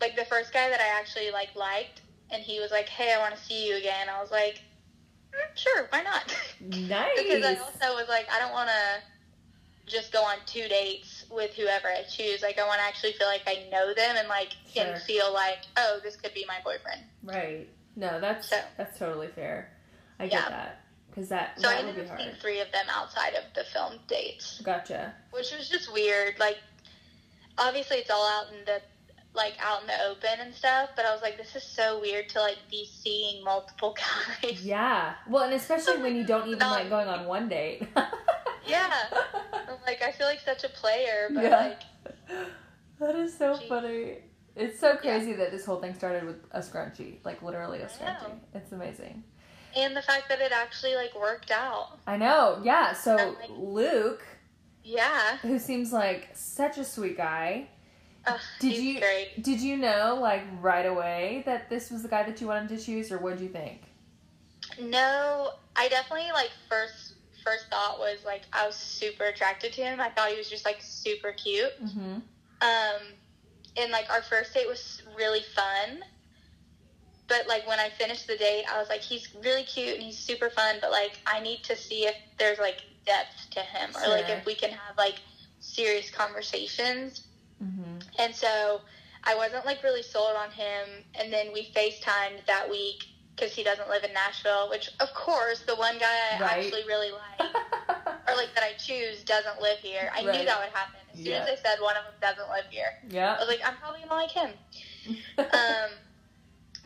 [0.00, 3.18] like the first guy that I actually like liked, and he was like, hey, I
[3.18, 4.08] want to see you again.
[4.08, 4.60] I was like,
[5.34, 6.34] "Mm, sure, why not?
[6.60, 7.08] Nice.
[7.16, 11.52] because I also was like, I don't want to just go on two dates with
[11.54, 12.42] whoever I choose.
[12.42, 14.84] Like, I want to actually feel like I know them and like Sure.
[14.84, 17.02] can feel like, oh, this could be my boyfriend.
[17.22, 17.68] Right.
[17.96, 19.70] No, that's So- that's totally fair.
[20.18, 20.48] I get Yeah.
[20.50, 23.34] that because that So I that would ended be up seeing three of them outside
[23.34, 24.60] of the film dates.
[24.60, 25.14] Gotcha.
[25.30, 26.38] which was just weird.
[26.38, 26.58] Like,
[27.58, 28.80] obviously, it's all out in the
[29.34, 30.90] like out in the open and stuff.
[30.94, 33.96] But I was like, this is so weird to like be seeing multiple
[34.42, 34.64] guys.
[34.64, 35.14] Yeah.
[35.28, 37.88] Well, and especially when you don't even like going on one date.
[38.64, 38.92] Yeah.
[39.52, 41.74] I'm like, I feel like such a player, but Yeah.
[42.30, 42.48] like,
[43.00, 43.68] that is so Gee.
[43.68, 44.18] funny.
[44.54, 48.38] It's so crazy that this whole thing started with a scrunchie, like literally a scrunchie.
[48.54, 49.24] It's amazing.
[49.74, 51.98] and the fact that it actually like worked out.
[52.06, 52.60] I know.
[52.62, 52.92] Yeah.
[52.92, 54.22] So like- Luke,
[54.84, 55.38] Yeah.
[55.38, 57.68] who seems like such a sweet guy,
[58.26, 59.42] Ugh, Did he's you- Great.
[59.42, 62.84] did you know like right away that this was the guy that you wanted to
[62.84, 63.80] choose, or what did you think?
[64.80, 70.00] No, I definitely like first first thought was like I was super attracted to him.
[70.00, 71.72] I thought he was just like super cute.
[71.82, 72.14] Mm-hmm.
[72.60, 73.02] Um,
[73.76, 76.02] and like our first date was really fun.
[77.28, 80.18] But like when I finished the date, I was like, he's really cute and he's
[80.18, 80.76] super fun.
[80.80, 84.44] But like, I need to see if there's like depth to him, or like if
[84.44, 85.16] we can have like
[85.60, 87.26] serious conversations.
[87.62, 87.98] Mm-hmm.
[88.18, 88.80] And so
[89.24, 91.04] I wasn't like really sold on him.
[91.14, 93.04] And then we FaceTimed that week
[93.34, 94.68] because he doesn't live in Nashville.
[94.68, 96.06] Which of course, the one guy
[96.36, 96.64] I Right.
[96.64, 97.50] actually really like
[98.32, 100.10] or like that I choose doesn't live here.
[100.14, 100.38] I Right.
[100.38, 101.00] knew that would happen.
[101.12, 101.44] As soon Yeah.
[101.44, 104.00] as I said one of them doesn't live here, Yeah, I was like, I'm probably
[104.00, 104.52] gonna like him.
[105.38, 105.90] Um,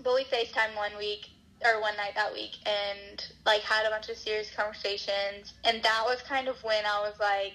[0.03, 1.31] but we FaceTime one week
[1.65, 6.03] or one night that week and like had a bunch of serious conversations, and that
[6.05, 7.55] was kind of when I was like,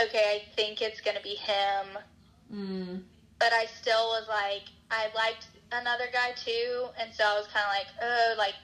[0.00, 1.98] okay, I think it's gonna be him.
[2.52, 3.02] mm.
[3.38, 7.64] But I still was like, I liked another guy too, and so I was kind
[7.66, 8.54] of like, oh, like.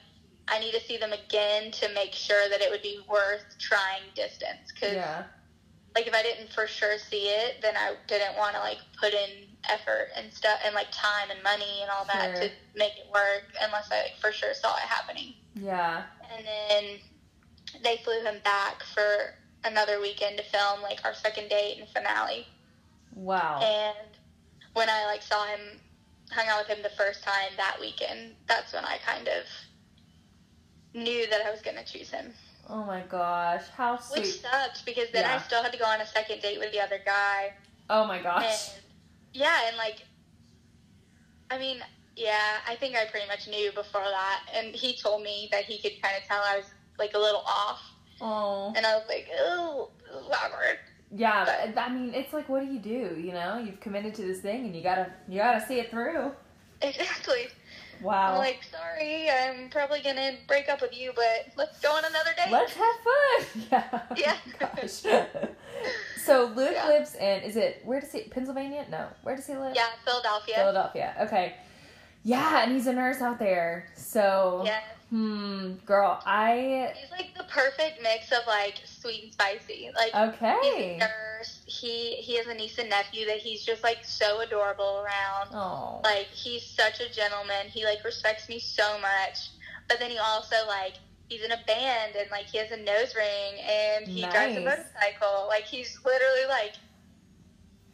[0.47, 4.03] I need to see them again to make sure that it would be worth trying
[4.13, 4.71] distance.
[4.73, 5.23] Because Yeah.
[5.95, 9.13] like if I didn't for sure see it, then I didn't want to like put
[9.13, 12.49] in effort and stuff and like time and money and all that Sure.
[12.49, 15.33] to make it work unless I like, for sure saw it happening.
[15.55, 16.03] Yeah.
[16.31, 16.99] And then
[17.81, 22.47] they flew him back for another weekend to film like our second date and finale.
[23.15, 23.59] Wow.
[23.63, 24.17] And
[24.73, 25.79] when I like saw him,
[26.31, 29.43] hung out with him the first time that weekend, that's when I kind of
[30.95, 32.33] knew that I was gonna choose him.
[32.67, 34.21] Oh my gosh, how sweet!
[34.21, 35.35] Which sucked because then Yeah.
[35.35, 37.53] I still had to go on a second date with the other guy.
[37.89, 38.71] oh my And gosh.
[39.33, 40.03] yeah, and like,
[41.51, 41.77] I mean,
[42.15, 44.45] yeah, I think I pretty much knew before that.
[44.55, 46.65] And he told me that he could kind of tell I was
[46.97, 47.81] like a little off.
[48.21, 48.73] Oh.
[48.75, 49.91] And I was like, oh,
[50.31, 50.79] awkward.
[51.15, 53.19] Yeah, but I mean, it's like, what do you do?
[53.19, 56.31] You know, you've committed to this thing, and you gotta, you gotta see it through.
[56.81, 57.47] Exactly.
[58.01, 58.33] Wow.
[58.33, 62.31] I'm like, sorry, I'm probably gonna break up with you, but let's go on another
[62.37, 62.51] date.
[62.51, 63.63] Let's have fun.
[63.71, 64.01] Yeah.
[64.15, 64.35] Yeah.
[64.59, 65.03] Gosh.
[66.23, 66.87] so Luke Yeah.
[66.87, 67.41] lives in.
[67.43, 68.21] Is it where does he?
[68.23, 68.85] Pennsylvania?
[68.91, 69.07] No.
[69.23, 69.75] Where does he live?
[69.75, 70.55] yeah, Philadelphia.
[70.55, 71.15] Philadelphia.
[71.21, 71.55] Okay.
[72.23, 73.87] Yeah, and he's a nurse out there.
[73.95, 74.63] So.
[74.65, 74.79] Yeah.
[75.09, 75.73] Hmm.
[75.85, 76.93] Girl, I.
[76.99, 79.91] He's like the perfect mix of like sweet and spicy.
[79.95, 80.97] Like he's a Okay.
[80.99, 81.61] nurse.
[81.65, 85.49] He he has a niece and nephew that he's just like so adorable around.
[85.53, 86.01] Oh.
[86.03, 87.67] Like he's such a gentleman.
[87.67, 89.51] He like respects me so much.
[89.87, 90.93] But then he also like
[91.29, 94.61] he's in a band and like he has a nose ring and he drives a
[94.61, 95.45] motorcycle.
[95.47, 96.73] Like he's literally like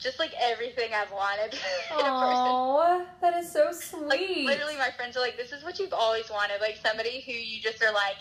[0.01, 1.53] just like everything I've wanted
[1.91, 2.51] in a person.
[2.51, 4.01] Oh, that is so sweet.
[4.07, 6.59] Like literally my friends are like, This is what you've always wanted.
[6.59, 8.15] Like somebody who you just are like,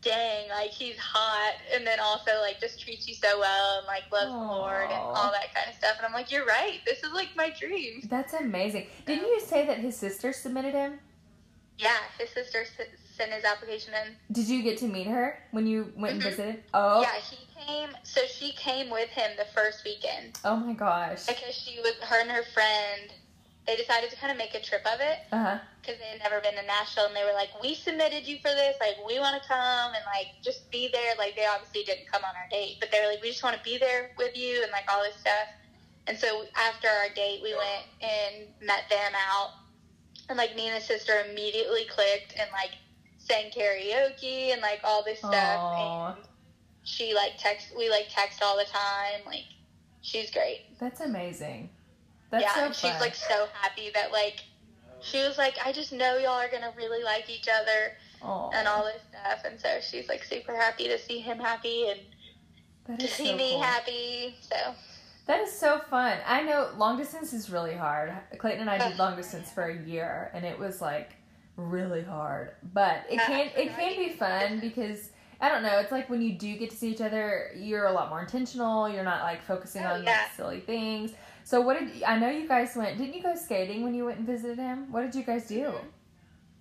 [0.00, 4.04] Dang, like he's hot and then also like just treats you so well and like
[4.12, 5.96] loves the Lord and all that kind of stuff.
[5.98, 8.02] And I'm like, You're right, this is like my dream.
[8.08, 8.86] That's amazing.
[9.06, 11.00] Didn't you say that his sister submitted him?
[11.78, 14.14] Yeah, his sister s- sent his application in.
[14.32, 16.26] Did you get to meet her when you went and Mhm.
[16.30, 16.62] visited?
[16.74, 17.02] Oh.
[17.02, 17.90] Yeah, he came.
[18.02, 21.26] So she came with him the first weekend Oh my gosh.
[21.26, 23.12] because she was her and her friend.
[23.66, 25.58] They decided to kind of make a trip of it Uh huh.
[25.82, 28.48] because they had never been to Nashville, and they were like, "We submitted you for
[28.48, 28.76] this.
[28.80, 32.24] Like, we want to come and like just be there." Like, they obviously didn't come
[32.24, 34.62] on our date, but they were like, "We just want to be there with you
[34.62, 35.48] and like all this stuff."
[36.06, 39.50] And so after our date, we went and met them out,
[40.30, 42.70] and like me and his sister immediately clicked and like
[43.18, 45.34] sang karaoke and like all this stuff.
[45.60, 46.14] Aw.
[46.14, 46.24] And
[46.88, 49.20] she like text, we like text all the time.
[49.26, 49.44] Like,
[50.00, 50.78] she's great.
[50.80, 51.68] That's amazing.
[52.30, 54.40] That's yeah, so and she's like so happy that like
[55.00, 58.66] she was like, I just know y'all are gonna really like each other Aw, and
[58.66, 62.00] all this stuff, and so she's like super happy to see him happy and
[62.86, 63.62] that to is see so me cool.
[63.62, 64.34] happy.
[64.40, 64.56] So
[65.26, 66.18] That is so fun.
[66.26, 68.12] I know long distance is really hard.
[68.38, 71.12] Clayton and I did long distance for a year, and it was like
[71.56, 72.52] really hard.
[72.72, 75.78] But it can it can be fun because I don't know.
[75.78, 78.88] It's like when you do get to see each other, you're a lot more intentional.
[78.88, 80.10] You're not like focusing Oh, on yeah.
[80.22, 81.12] like silly things.
[81.44, 82.28] So what did I know?
[82.28, 82.98] You guys went?
[82.98, 84.90] Didn't you go skating when you went and visited him?
[84.92, 85.72] What did you guys do?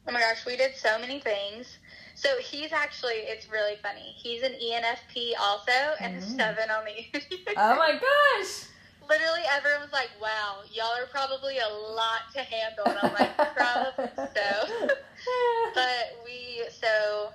[0.10, 1.80] oh my gosh, we did so many things.
[2.16, 4.14] So he's actually it's really funny.
[4.16, 6.36] He's an ENFP also and a Mm.
[6.38, 7.20] seven on the.
[7.58, 8.66] Oh my gosh!
[9.10, 13.36] Literally, everyone was like, "Wow, y'all are probably a lot to handle." And I'm like,
[13.56, 14.88] "Probably so."
[15.76, 17.32] but we so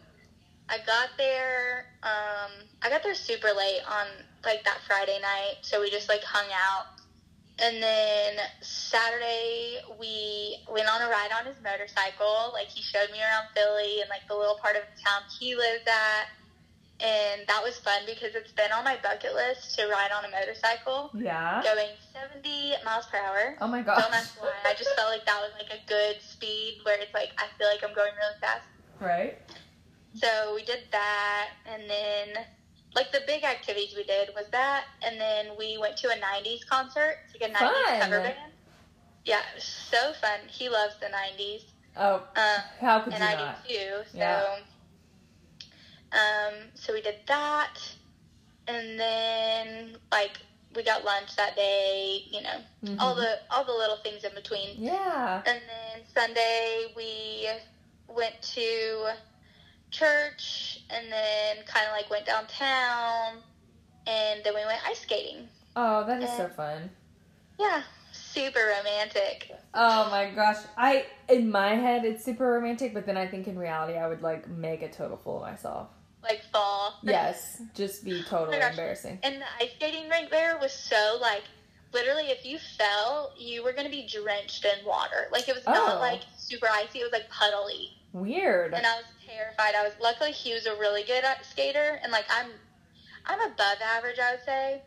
[0.72, 1.85] I got there.
[2.02, 4.06] Um, I got there super late on
[4.42, 6.87] like that Friday night, so we just like hung out.
[7.58, 12.50] And then Saturday we went on a ride on his motorcycle.
[12.54, 15.85] Like he showed me around Philly and like the little part of town he lives
[15.87, 16.32] at.
[17.04, 20.30] And that was fun because it's been on my bucket list to ride on a
[20.30, 21.61] motorcycle yeah.
[21.62, 23.56] going 70 miles per hour.
[23.61, 24.08] Oh my Don't gosh!
[24.12, 24.52] ask why.
[24.64, 27.68] I just felt like that was like a good speed where it's like I feel
[27.68, 28.64] like I'm going really fast.
[29.00, 29.37] Right.
[30.14, 32.46] So we did that, and then
[32.94, 36.64] like the big activities we did was that, and then we went to a '90s
[36.64, 38.01] concert, like a '90s Fun.
[38.01, 38.53] cover band.
[39.25, 40.40] Yeah, it was so fun.
[40.48, 41.64] He loves the '90s,
[41.96, 43.64] Oh, um, how could and you I not?
[43.64, 44.03] do too.
[44.12, 44.57] So, Yeah.
[46.12, 47.96] um, so we did that,
[48.68, 50.40] and then like
[50.75, 52.22] we got lunch that day.
[52.31, 52.96] You know, Mhm.
[53.01, 54.77] all the all the little things in between.
[54.83, 55.42] Yeah.
[55.46, 57.48] And then Sunday we
[58.09, 59.12] went to
[59.92, 63.38] church and then kind of like went downtown
[64.07, 65.48] and then we went ice skating.
[65.76, 66.90] Oh, that is so fun.
[67.59, 69.52] Yeah, super romantic.
[69.74, 70.57] Oh my gosh.
[70.76, 74.22] I in my head it's super romantic, but then I think in reality I would
[74.22, 75.88] like make a total fool of myself.
[76.22, 76.98] Like fall.
[77.02, 79.18] Yes, just be oh totally Oh embarrassing.
[79.22, 81.42] And the ice skating rink there was so like
[81.92, 85.28] literally if you fell, you were going to be drenched in water.
[85.31, 85.72] Like it was Oh.
[85.72, 87.90] not like super icy, it was like puddly.
[88.12, 88.74] Weird.
[88.74, 89.05] and I was
[89.37, 89.75] terrified.
[89.77, 92.51] I was luckily he was a really good uh, skater, and like I'm,
[93.27, 94.83] I'm above average, I would say.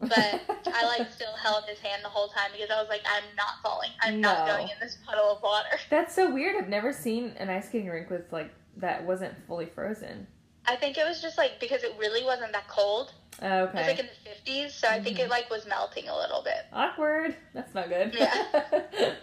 [0.00, 0.40] But
[0.74, 3.62] I like still held his hand the whole time because I was like, I'm not
[3.62, 3.90] falling.
[4.00, 5.78] I'm not going in this puddle of water.
[5.90, 6.56] That's so weird.
[6.56, 10.26] I've never seen an ice skating rink with like that wasn't fully frozen.
[10.66, 13.12] I think it was just like because it really wasn't that cold.
[13.40, 13.86] It was Okay.
[13.88, 16.66] like in the 50s, so I think it like was melting a little bit.
[16.72, 17.34] Awkward.
[17.54, 18.14] That's not good.
[18.14, 18.30] Yeah.
[18.62, 19.16] that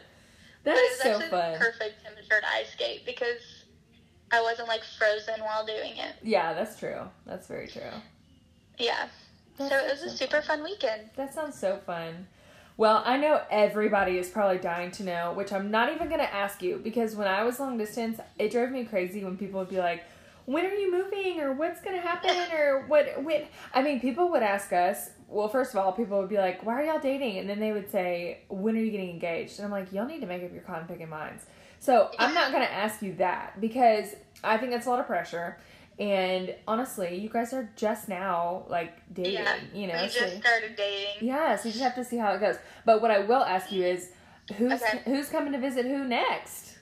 [0.63, 1.57] but is so fun.
[1.57, 3.58] perfect temperature to ice skate because
[4.31, 6.15] I wasn't like frozen while doing it.
[6.23, 7.01] Yeah, that's true.
[7.25, 7.81] That's very true.
[8.77, 9.07] Yeah.
[9.57, 11.09] That so it was a so super fun weekend.
[11.15, 12.27] That sounds so fun.
[12.77, 16.33] Well, I know everybody is probably dying to know, which I'm not even going to
[16.33, 19.69] ask you because when I was long distance, it drove me crazy when people would
[19.69, 20.05] be like,
[20.45, 24.29] "When are you moving?" or "What's going to happen?" or "What when?" I mean, people
[24.29, 25.09] would ask us.
[25.27, 27.73] Well, first of all, people would be like, "Why are y'all dating?" And then they
[27.73, 30.53] would say, "When are you getting engaged?" And I'm like, "Y'all need to make up
[30.53, 31.45] your cotton picking minds."
[31.79, 35.07] So I'm not going to ask you that because I think that's a lot of
[35.07, 35.57] pressure.
[35.97, 39.55] And honestly, you guys are just now like dating, Yeah.
[39.73, 40.01] you know.
[40.01, 41.27] we so- just started dating.
[41.27, 42.57] yeah, so you just have to see how it goes.
[42.85, 44.11] But what I will ask you is,
[44.57, 45.01] who's Okay.
[45.05, 46.77] who's coming to visit who next?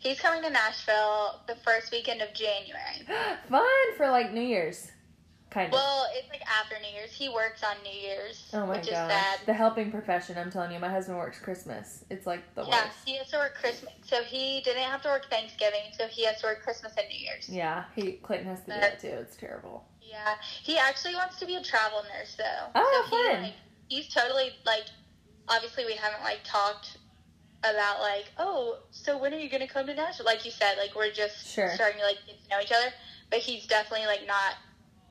[0.00, 3.06] He's coming to Nashville the first weekend of January.
[3.48, 4.90] Fun for like New Year's,
[5.52, 5.72] kind of.
[5.72, 7.12] Well, it's like after New Year's.
[7.12, 9.40] He works on New Year's, oh my which is gosh, sad.
[9.46, 10.36] the helping profession.
[10.38, 12.04] I'm telling you, my husband works Christmas.
[12.10, 12.96] It's like the Yeah, worst.
[13.04, 13.92] he has to work Christmas.
[14.04, 17.18] So he didn't have to work Thanksgiving, so he has to work Christmas and New
[17.18, 17.48] Year's.
[17.48, 19.08] Yeah, he Clayton has to do that too.
[19.08, 19.84] It's terrible.
[20.00, 22.70] Yeah, he actually wants to be a travel nurse though.
[22.74, 23.42] Oh, so he, fun.
[23.42, 23.54] Like,
[23.88, 24.84] he's totally like.
[25.48, 26.98] Obviously, we haven't like talked
[27.60, 30.26] about like, oh, so when are you gonna come to Nashville?
[30.26, 31.70] Like you said, like we're just Sure.
[31.74, 32.92] starting to like get to know each other.
[33.30, 34.54] But he's definitely like not,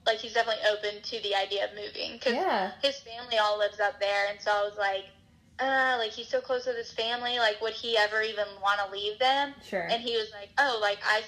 [0.05, 3.79] like he's definitely open to the idea of moving because Yeah, his family all lives
[3.79, 5.05] up there, and so I was like,
[5.59, 7.37] uh, like he's so close with his family.
[7.39, 9.53] Like, would he ever even want to leave them?
[9.63, 9.87] sure.
[9.89, 11.21] And he was like, oh, like I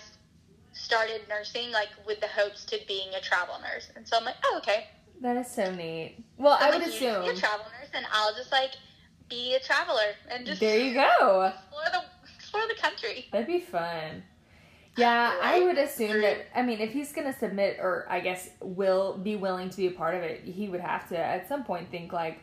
[0.74, 4.36] started nursing like with the hopes to being a travel nurse, and so I'm like,
[4.46, 4.86] oh, okay.
[5.22, 6.24] that is so neat.
[6.38, 7.24] Well, So, I would like, be assume.
[7.30, 8.72] a travel nurse, and I'll just like
[9.30, 11.52] be a traveler and just There you go.
[11.54, 12.04] explore the
[12.36, 13.26] explore the country.
[13.32, 14.24] That'd be fun.
[14.98, 16.48] Yeah, I would assume that.
[16.56, 19.92] I mean, if he's gonna submit, or I guess will be willing to be a
[19.92, 22.40] part of it, he would have to at some point think like,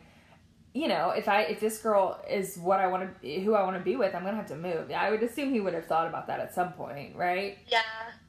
[0.73, 3.77] you know, if I if this girl is what I want to, who I want
[3.77, 4.91] to be with, I'm gonna have to move.
[4.91, 7.57] I would assume he would have thought about that at some point, right?
[7.67, 7.81] Yeah,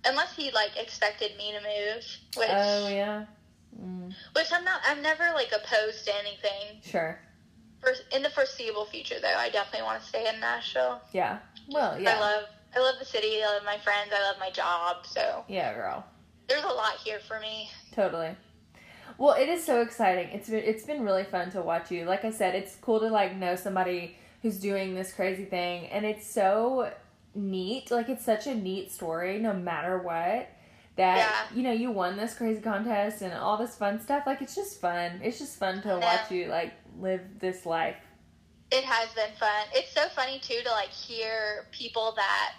[0.04, 2.04] unless he like expected me to move,
[2.36, 3.24] which Oh yeah,
[3.80, 4.80] mm, which I'm not.
[4.86, 6.80] I'm never like opposed to anything.
[6.82, 7.18] sure,
[7.80, 11.00] For in the foreseeable future, though, I definitely want to stay in Nashville.
[11.12, 11.38] yeah.
[11.68, 13.42] Well, I yeah, love I love the city.
[13.42, 14.10] I love my friends.
[14.16, 15.04] I love my job.
[15.06, 16.04] So yeah, girl.
[16.48, 17.68] there's a lot here for me.
[17.94, 18.34] Totally.
[19.18, 20.28] Well, it is so exciting.
[20.32, 22.04] It's been, it's been really fun to watch you.
[22.06, 26.04] Like I said, it's cool to like know somebody who's doing this crazy thing, and
[26.06, 26.90] it's so
[27.34, 27.90] neat.
[27.90, 30.48] Like it's such a neat story, no matter what.
[30.96, 31.56] That Yeah.
[31.56, 34.24] you know you won this crazy contest and all this fun stuff.
[34.26, 35.20] Like it's just fun.
[35.22, 35.96] It's just fun to Yeah.
[35.98, 37.96] watch you like live this life.
[38.70, 39.66] It has been fun.
[39.74, 42.52] It's so funny too to like hear people that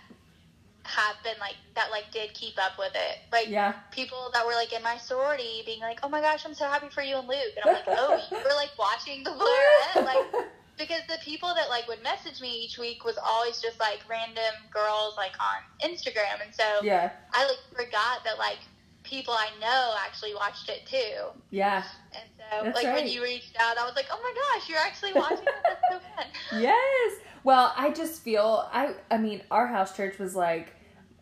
[0.84, 3.20] have been like that like did keep up with it.
[3.32, 3.74] Like Yeah.
[3.92, 6.90] people that were like in my sorority being like, "Oh my gosh, I'm so happy
[6.90, 10.46] for you and Luke," and I'm like, "Oh, you were like watching the Blairette?" Like
[10.78, 14.54] because the people that like would message me each week was always just like random
[14.74, 17.12] girls like on Instagram, and so yeah.
[17.34, 18.60] I like forgot that like
[19.04, 21.32] people I know actually watched it too.
[21.50, 21.84] Yeah.
[22.14, 22.96] And so, That's like right.
[23.04, 25.56] when you reached out, I was like, "Oh my gosh, you're actually watching it!
[25.64, 26.26] That's so fun!"
[26.62, 27.14] Yes.
[27.44, 30.74] Well, I just feel I I mean, our house church was like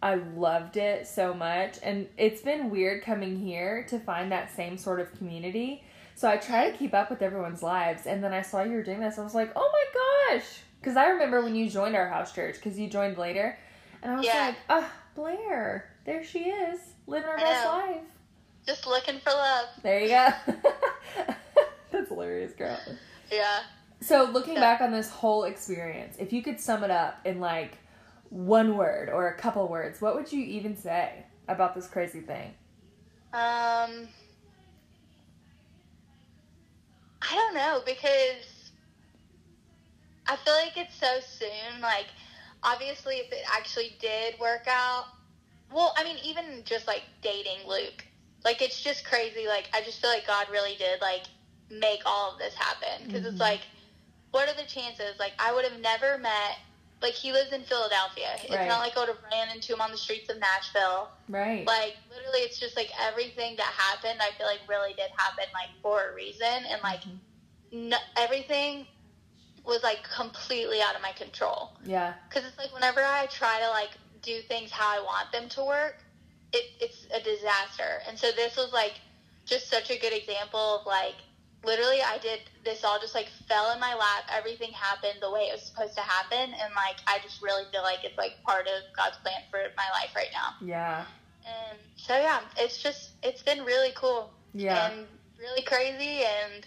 [0.03, 4.77] I loved it so much and it's been weird coming here to find that same
[4.77, 5.83] sort of community.
[6.15, 8.83] So I try to keep up with everyone's lives and then I saw you were
[8.83, 9.17] doing this.
[9.17, 10.45] I was like, "Oh my gosh."
[10.83, 13.57] Cuz I remember when you joined our house church cuz you joined later
[14.01, 14.47] and I was Yeah.
[14.47, 17.71] like, "Oh, Blair, there she is, living her I best know.
[17.71, 18.01] life."
[18.65, 19.67] Just looking for love.
[19.81, 20.29] There you go.
[21.91, 22.79] That's hilarious, girl.
[23.31, 23.59] Yeah.
[24.01, 24.61] So, looking Yeah.
[24.61, 27.77] back on this whole experience, if you could sum it up in like
[28.29, 32.55] one word or a couple words, what would you even say about this crazy thing?
[33.33, 34.09] Um,
[37.21, 38.71] I don't know because
[40.27, 41.81] I feel like it's so soon.
[41.81, 42.07] Like,
[42.63, 45.05] obviously, if it actually did work out,
[45.73, 48.05] well, I mean, even just like dating Luke,
[48.43, 49.47] like it's just crazy.
[49.47, 51.23] Like, I just feel like God really did like
[51.69, 53.27] make all of this happen because Mhm.
[53.27, 53.61] it's like,
[54.31, 55.19] what are the chances?
[55.19, 56.57] Like, I would have never met.
[57.01, 58.35] Like he lives in Philadelphia.
[58.43, 58.67] It's Right.
[58.67, 61.65] not like I would have ran into him on the streets of Nashville Right.
[61.65, 65.69] like literally it's just like everything that happened i feel like really did happen like
[65.81, 67.19] for a reason and like Mhm.
[67.71, 68.87] no, everything
[69.63, 72.13] was like completely out of my control yeah.
[72.29, 75.63] because it's like whenever i try to like do things how i want them to
[75.63, 76.03] work
[76.53, 79.01] it, it's a disaster and so this was like
[79.45, 81.23] just such a good example of like
[81.63, 85.41] literally i did this all just like fell in my lap everything happened the way
[85.41, 88.65] it was supposed to happen and like i just really feel like it's like part
[88.67, 91.05] of god's plan for my life right now Yeah.
[91.45, 94.89] and so yeah, it's just it's been really cool Yeah.
[94.91, 95.05] and
[95.39, 96.65] really crazy and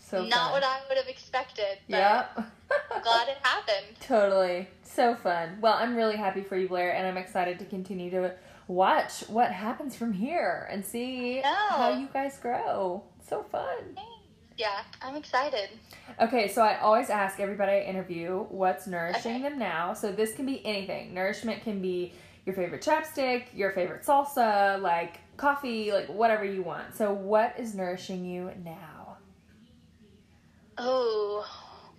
[0.00, 0.52] So Not fun.
[0.52, 1.78] what I would have expected.
[1.88, 2.40] But Yep.
[3.02, 3.96] Glad it happened.
[4.00, 4.68] Totally.
[4.82, 5.58] So fun.
[5.60, 8.32] Well, I'm really happy for you, Blair, and I'm excited to continue to
[8.68, 13.02] watch what happens from here and see how you guys grow.
[13.28, 13.96] So fun.
[14.56, 15.68] Yeah, I'm excited.
[16.20, 19.42] Okay, so I always ask everybody I interview what's nourishing Okay.
[19.42, 19.94] them now.
[19.94, 21.14] So this can be anything.
[21.14, 22.14] Nourishment can be
[22.44, 26.96] your favorite chapstick, your favorite salsa, like coffee, like whatever you want.
[26.96, 29.18] So what is nourishing you now?
[30.78, 31.46] Oh,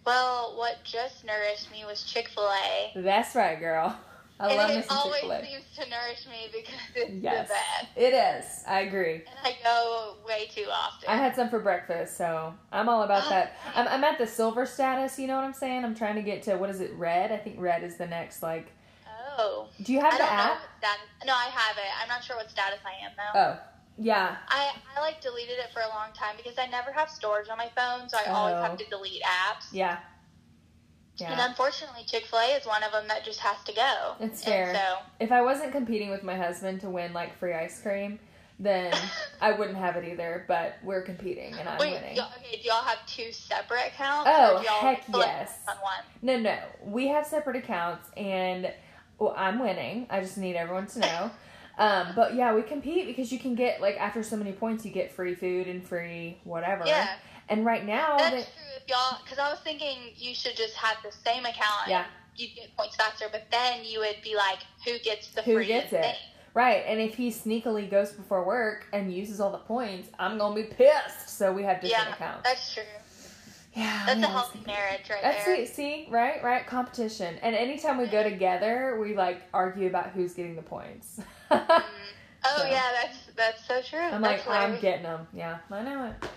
[0.05, 2.93] well, what just nourished me was Chick-fil-A.
[2.95, 3.97] That's right, girl.
[4.41, 5.45] I And love it always Chick-fil-A.
[5.45, 7.87] seems to nourish me because it's Yes, the best.
[7.97, 8.63] it is.
[8.65, 9.15] I agree.
[9.15, 11.09] And I go way too often.
[11.09, 13.57] I had some for breakfast, so I'm all about oh, that.
[13.75, 15.83] I'm, I'm at the silver status, you know what I'm saying?
[15.83, 17.31] I'm trying to get to, what is it, red?
[17.33, 18.71] I think red is the next, like,
[19.37, 19.67] oh.
[19.83, 20.57] do you have I the app?
[20.79, 20.99] status.
[21.25, 21.83] No, I have it.
[22.01, 23.39] I'm not sure what status I am though.
[23.39, 23.59] Oh,
[23.97, 24.37] yeah.
[24.47, 27.57] I, I like deleted it for a long time because I never have storage on
[27.57, 28.61] my phone, so I always Oh.
[28.61, 29.65] have to delete apps.
[29.73, 29.97] Yeah.
[31.27, 34.13] And unfortunately, Chick-fil-A is one of them that just has to go.
[34.19, 34.73] It's And fair.
[34.75, 38.19] so If I wasn't competing with my husband to win, like, free ice cream,
[38.59, 38.93] then
[39.41, 42.15] I wouldn't have it either, but we're competing and I'm wait, winning.
[42.15, 44.29] y'all, okay, do y'all have two separate accounts?
[44.33, 45.59] Oh, or do y'all heck yes.
[45.69, 46.03] On one.
[46.21, 46.57] No, no.
[46.83, 48.71] We have separate accounts, and
[49.17, 50.07] well, I'm winning.
[50.09, 51.31] I just need everyone to know.
[51.79, 54.91] Um, but yeah, we compete because you can get like after so many points, you
[54.91, 56.83] get free food and free whatever.
[56.85, 57.07] Yeah,
[57.47, 58.68] And right now, that's they, true.
[58.89, 61.87] Y'all, because I was thinking you should just have the same account.
[61.87, 61.99] Yeah.
[61.99, 65.55] And you'd get points faster, but then you would be like, who gets the Who
[65.55, 66.01] free gets it?
[66.01, 66.15] thing?
[66.55, 70.55] right, and if he sneakily goes before work and uses all the points, I'm gonna
[70.55, 71.29] be pissed.
[71.29, 72.41] So we have different Yeah, accounts.
[72.43, 72.83] that's true.
[73.75, 75.55] Yeah, That's a healthy marriage right That's there.
[75.55, 75.69] it.
[75.69, 77.35] See, right, right, competition.
[77.43, 81.19] And anytime we go together, we like argue about who's getting the points.
[81.51, 81.83] Mm.
[82.45, 82.65] Oh So.
[82.67, 83.99] yeah, that's that's so true.
[83.99, 85.27] I'm That's like, I'm getting them.
[85.33, 86.29] Yeah, I know it.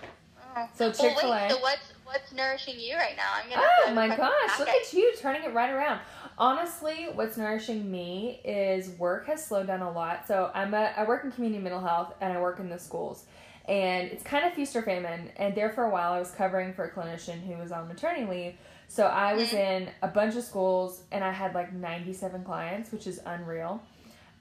[0.55, 0.67] Oh.
[0.75, 1.31] So Chick-fil-A.
[1.31, 3.31] wait, so what's what's nourishing you right now?
[3.43, 3.67] I'm gonna.
[3.85, 5.99] Oh my gosh, look at you turning it right around.
[6.37, 10.27] Honestly, what's nourishing me is work has slowed down a lot.
[10.27, 13.25] So I'm a I work in community mental health and I work in the schools.
[13.67, 15.31] And it's kind of feast or famine.
[15.37, 18.25] And there for a while I was covering for a clinician who was on maternity
[18.25, 18.55] leave.
[18.89, 19.53] So I was Mhm.
[19.85, 23.81] in a bunch of schools and I had like 97 clients, which is unreal.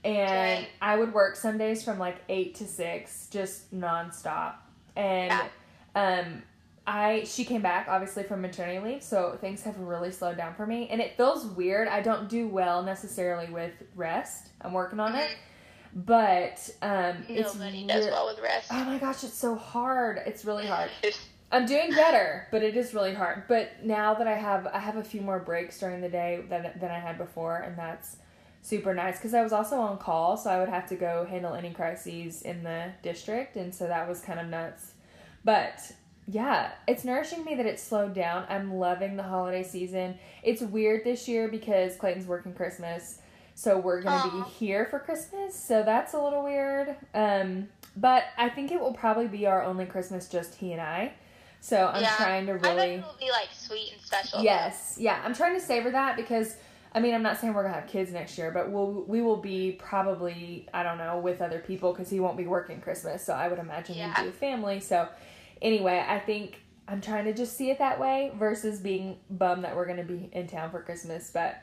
[0.04, 0.66] And Dang.
[0.80, 4.54] I would work some days from like 8 to 6 just nonstop.
[4.96, 5.48] And Yeah.
[5.94, 6.42] um
[6.86, 10.66] I she came back obviously from maternity leave, so things have really slowed down for
[10.66, 11.88] me, and it feels weird.
[11.88, 14.48] I don't do well necessarily with rest.
[14.60, 15.30] I'm working on it,
[15.94, 18.68] but um, it's Nobody does re- well with rest.
[18.72, 20.20] Oh my gosh, it's so hard.
[20.26, 20.90] It's really hard.
[21.52, 23.44] I'm doing better, but it is really hard.
[23.46, 26.72] But now that I have, I have a few more breaks during the day than
[26.80, 28.16] than I had before, and that's
[28.62, 31.54] super nice because I was also on call, so I would have to go handle
[31.54, 34.94] any crises in the district, and so that was kind of nuts.
[35.44, 35.92] But
[36.26, 38.44] yeah, it's nourishing me that it's slowed down.
[38.48, 40.18] I'm loving the holiday season.
[40.42, 43.18] It's weird this year because Clayton's working Christmas,
[43.54, 45.54] so we're gonna be here for Christmas.
[45.54, 46.94] So that's a little weird.
[47.14, 51.12] Um, but I think it will probably be our only Christmas, just he and I.
[51.60, 52.16] So I'm Yeah.
[52.16, 52.94] trying to really.
[52.94, 54.42] it'll be like sweet and special.
[54.42, 56.56] Yes, yeah, I'm trying to savor that because
[56.94, 59.36] I mean I'm not saying we're gonna have kids next year, but we'll we will
[59.36, 63.32] be probably I don't know with other people because he won't be working Christmas, so
[63.34, 64.08] I would imagine Yeah.
[64.08, 64.80] we'd do with family.
[64.80, 65.08] So
[65.62, 69.74] anyway, I think I'm trying to just see it that way versus being bummed that
[69.74, 71.30] we're gonna be in town for Christmas.
[71.32, 71.56] But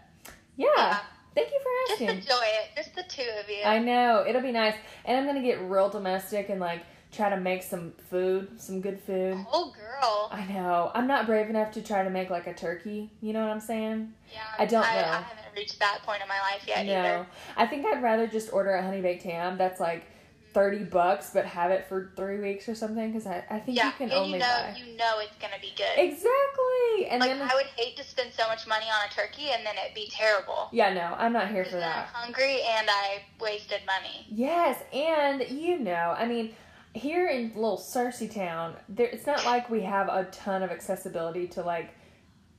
[0.56, 1.00] yeah, Yeah.
[1.36, 2.08] thank you for asking.
[2.08, 2.70] Just enjoy it.
[2.76, 3.64] Just the two of you.
[3.64, 4.76] I know it'll be nice,
[5.06, 6.82] and I'm gonna get real domestic and like
[7.12, 9.44] try to make some food, some good food.
[9.52, 10.30] oh, girl.
[10.32, 10.92] I know.
[10.94, 13.10] I'm not brave enough to try to make like a turkey.
[13.22, 14.14] You know what I'm saying?
[14.32, 15.08] Yeah, I don't I, know.
[15.08, 16.94] I haven't reached that point in my life yet no.
[17.00, 17.28] either.
[17.58, 20.06] I think I'd rather just order a honey baked ham that's like
[20.54, 23.88] 30 bucks, but have it for three weeks or something because I, I think Yeah,
[23.88, 24.76] you can and only you know buy.
[24.78, 25.98] you know it's gonna be good.
[25.98, 27.08] Exactly.
[27.10, 29.66] And like then, I would hate to spend so much money on a turkey and
[29.66, 30.70] then it'd be terrible.
[30.72, 32.08] yeah, no, I'm not here for then I'm that.
[32.14, 34.26] hungry and I wasted money.
[34.30, 36.54] Yes, and you know, I mean,
[36.94, 41.48] here in little Searcy town, there it's not like we have a ton of accessibility
[41.50, 41.92] to like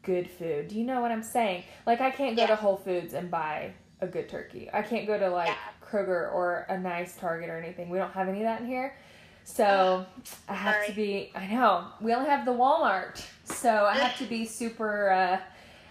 [0.03, 0.69] good food.
[0.69, 1.65] Do you know what I'm saying?
[1.87, 4.71] Like I can't go to Whole Foods and buy a good turkey.
[4.73, 5.55] I can't go to like Yeah.
[5.91, 7.89] Kroger or a nice Target or anything.
[7.91, 8.95] We don't have any of that in here.
[9.45, 10.07] So
[10.49, 11.87] I have to be I know.
[12.01, 13.23] We only have the Walmart.
[13.45, 15.41] So I have to be super uh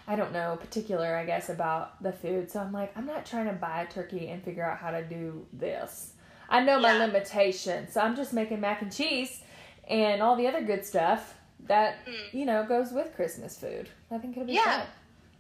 [0.08, 2.50] I don't know, particular, I guess, about the food.
[2.50, 5.04] So I'm like, I'm not trying to buy a turkey and figure out how to
[5.04, 6.14] do this.
[6.50, 7.06] I know my Yeah.
[7.06, 7.94] limitations.
[7.94, 9.44] So I'm just making mac and cheese
[9.88, 11.36] and all the other good stuff
[11.68, 12.34] that, Mm.
[12.34, 13.88] you know, goes with Christmas food.
[14.10, 14.80] I think it'll be Yeah.
[14.80, 14.88] fun.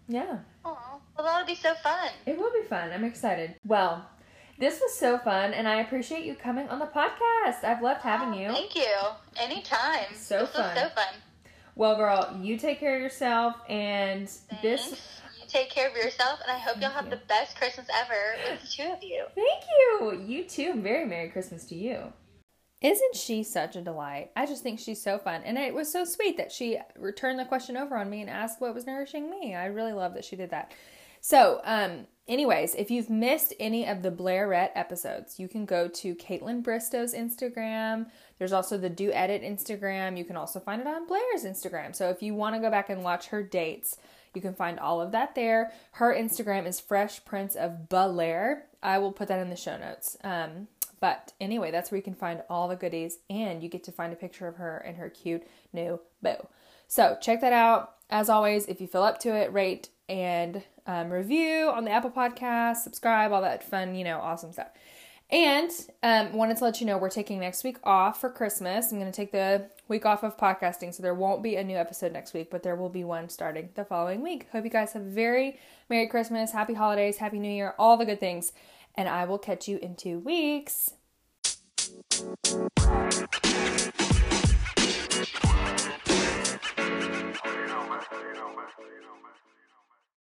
[0.07, 0.37] Yeah.
[0.63, 0.77] Oh,
[1.17, 2.09] well, that'll be so fun.
[2.27, 2.91] It will be fun.
[2.91, 3.55] I'm excited.
[3.65, 4.05] Well,
[4.59, 7.63] this was so fun and I appreciate you coming on the podcast.
[7.63, 8.51] I've loved having Oh, you.
[8.53, 8.93] Thank you.
[9.37, 10.05] Anytime.
[10.15, 10.63] So this fun.
[10.75, 11.13] was so fun.
[11.75, 14.29] Well, girl, you take care of yourself, and
[14.61, 14.91] this.
[15.39, 17.11] You take care of yourself, and I hope you'll have you.
[17.11, 19.23] the best Christmas ever with the two of you.
[19.33, 20.21] Thank you.
[20.27, 20.73] You too.
[20.81, 22.11] Very Merry Christmas to you.
[22.81, 24.31] Isn't she such a delight?
[24.35, 25.41] I just think she's so fun.
[25.45, 28.59] And it was so sweet that she returned the question over on me and asked
[28.59, 29.55] what was nourishing me.
[29.55, 30.73] I really love that she did that.
[31.21, 36.15] So, um, anyways, if you've missed any of the Blairette episodes, you can go to
[36.15, 38.07] Kaitlyn Bristowe's Instagram.
[38.37, 40.17] There's also the Do Edit Instagram.
[40.17, 41.95] You can also find it on Blair's Instagram.
[41.95, 43.97] So if you want to go back and watch her dates,
[44.33, 45.71] you can find all of that there.
[45.93, 48.65] Her Instagram is Fresh Prince of Belair.
[48.81, 50.17] I will put that in the show notes.
[50.23, 50.67] Um,
[50.99, 54.11] but anyway, that's where you can find all the goodies, and you get to find
[54.11, 55.43] a picture of her and her cute
[55.73, 56.49] new bow.
[56.87, 57.95] So check that out.
[58.09, 62.09] As always, if you feel up to it, rate and um, review on the Apple
[62.09, 64.69] Podcast, subscribe, all that fun, you know, awesome stuff.
[65.31, 65.69] And
[66.01, 68.91] um, wanted to let you know we're taking next week off for Christmas.
[68.91, 71.77] I'm going to take the week off of podcasting, so there won't be a new
[71.77, 74.47] episode next week, but there will be one starting the following week.
[74.51, 78.05] Hope you guys have a very Merry Christmas, Happy Holidays, Happy New Year, all the
[78.05, 78.51] good things.
[78.95, 80.93] And I will catch you in two weeks.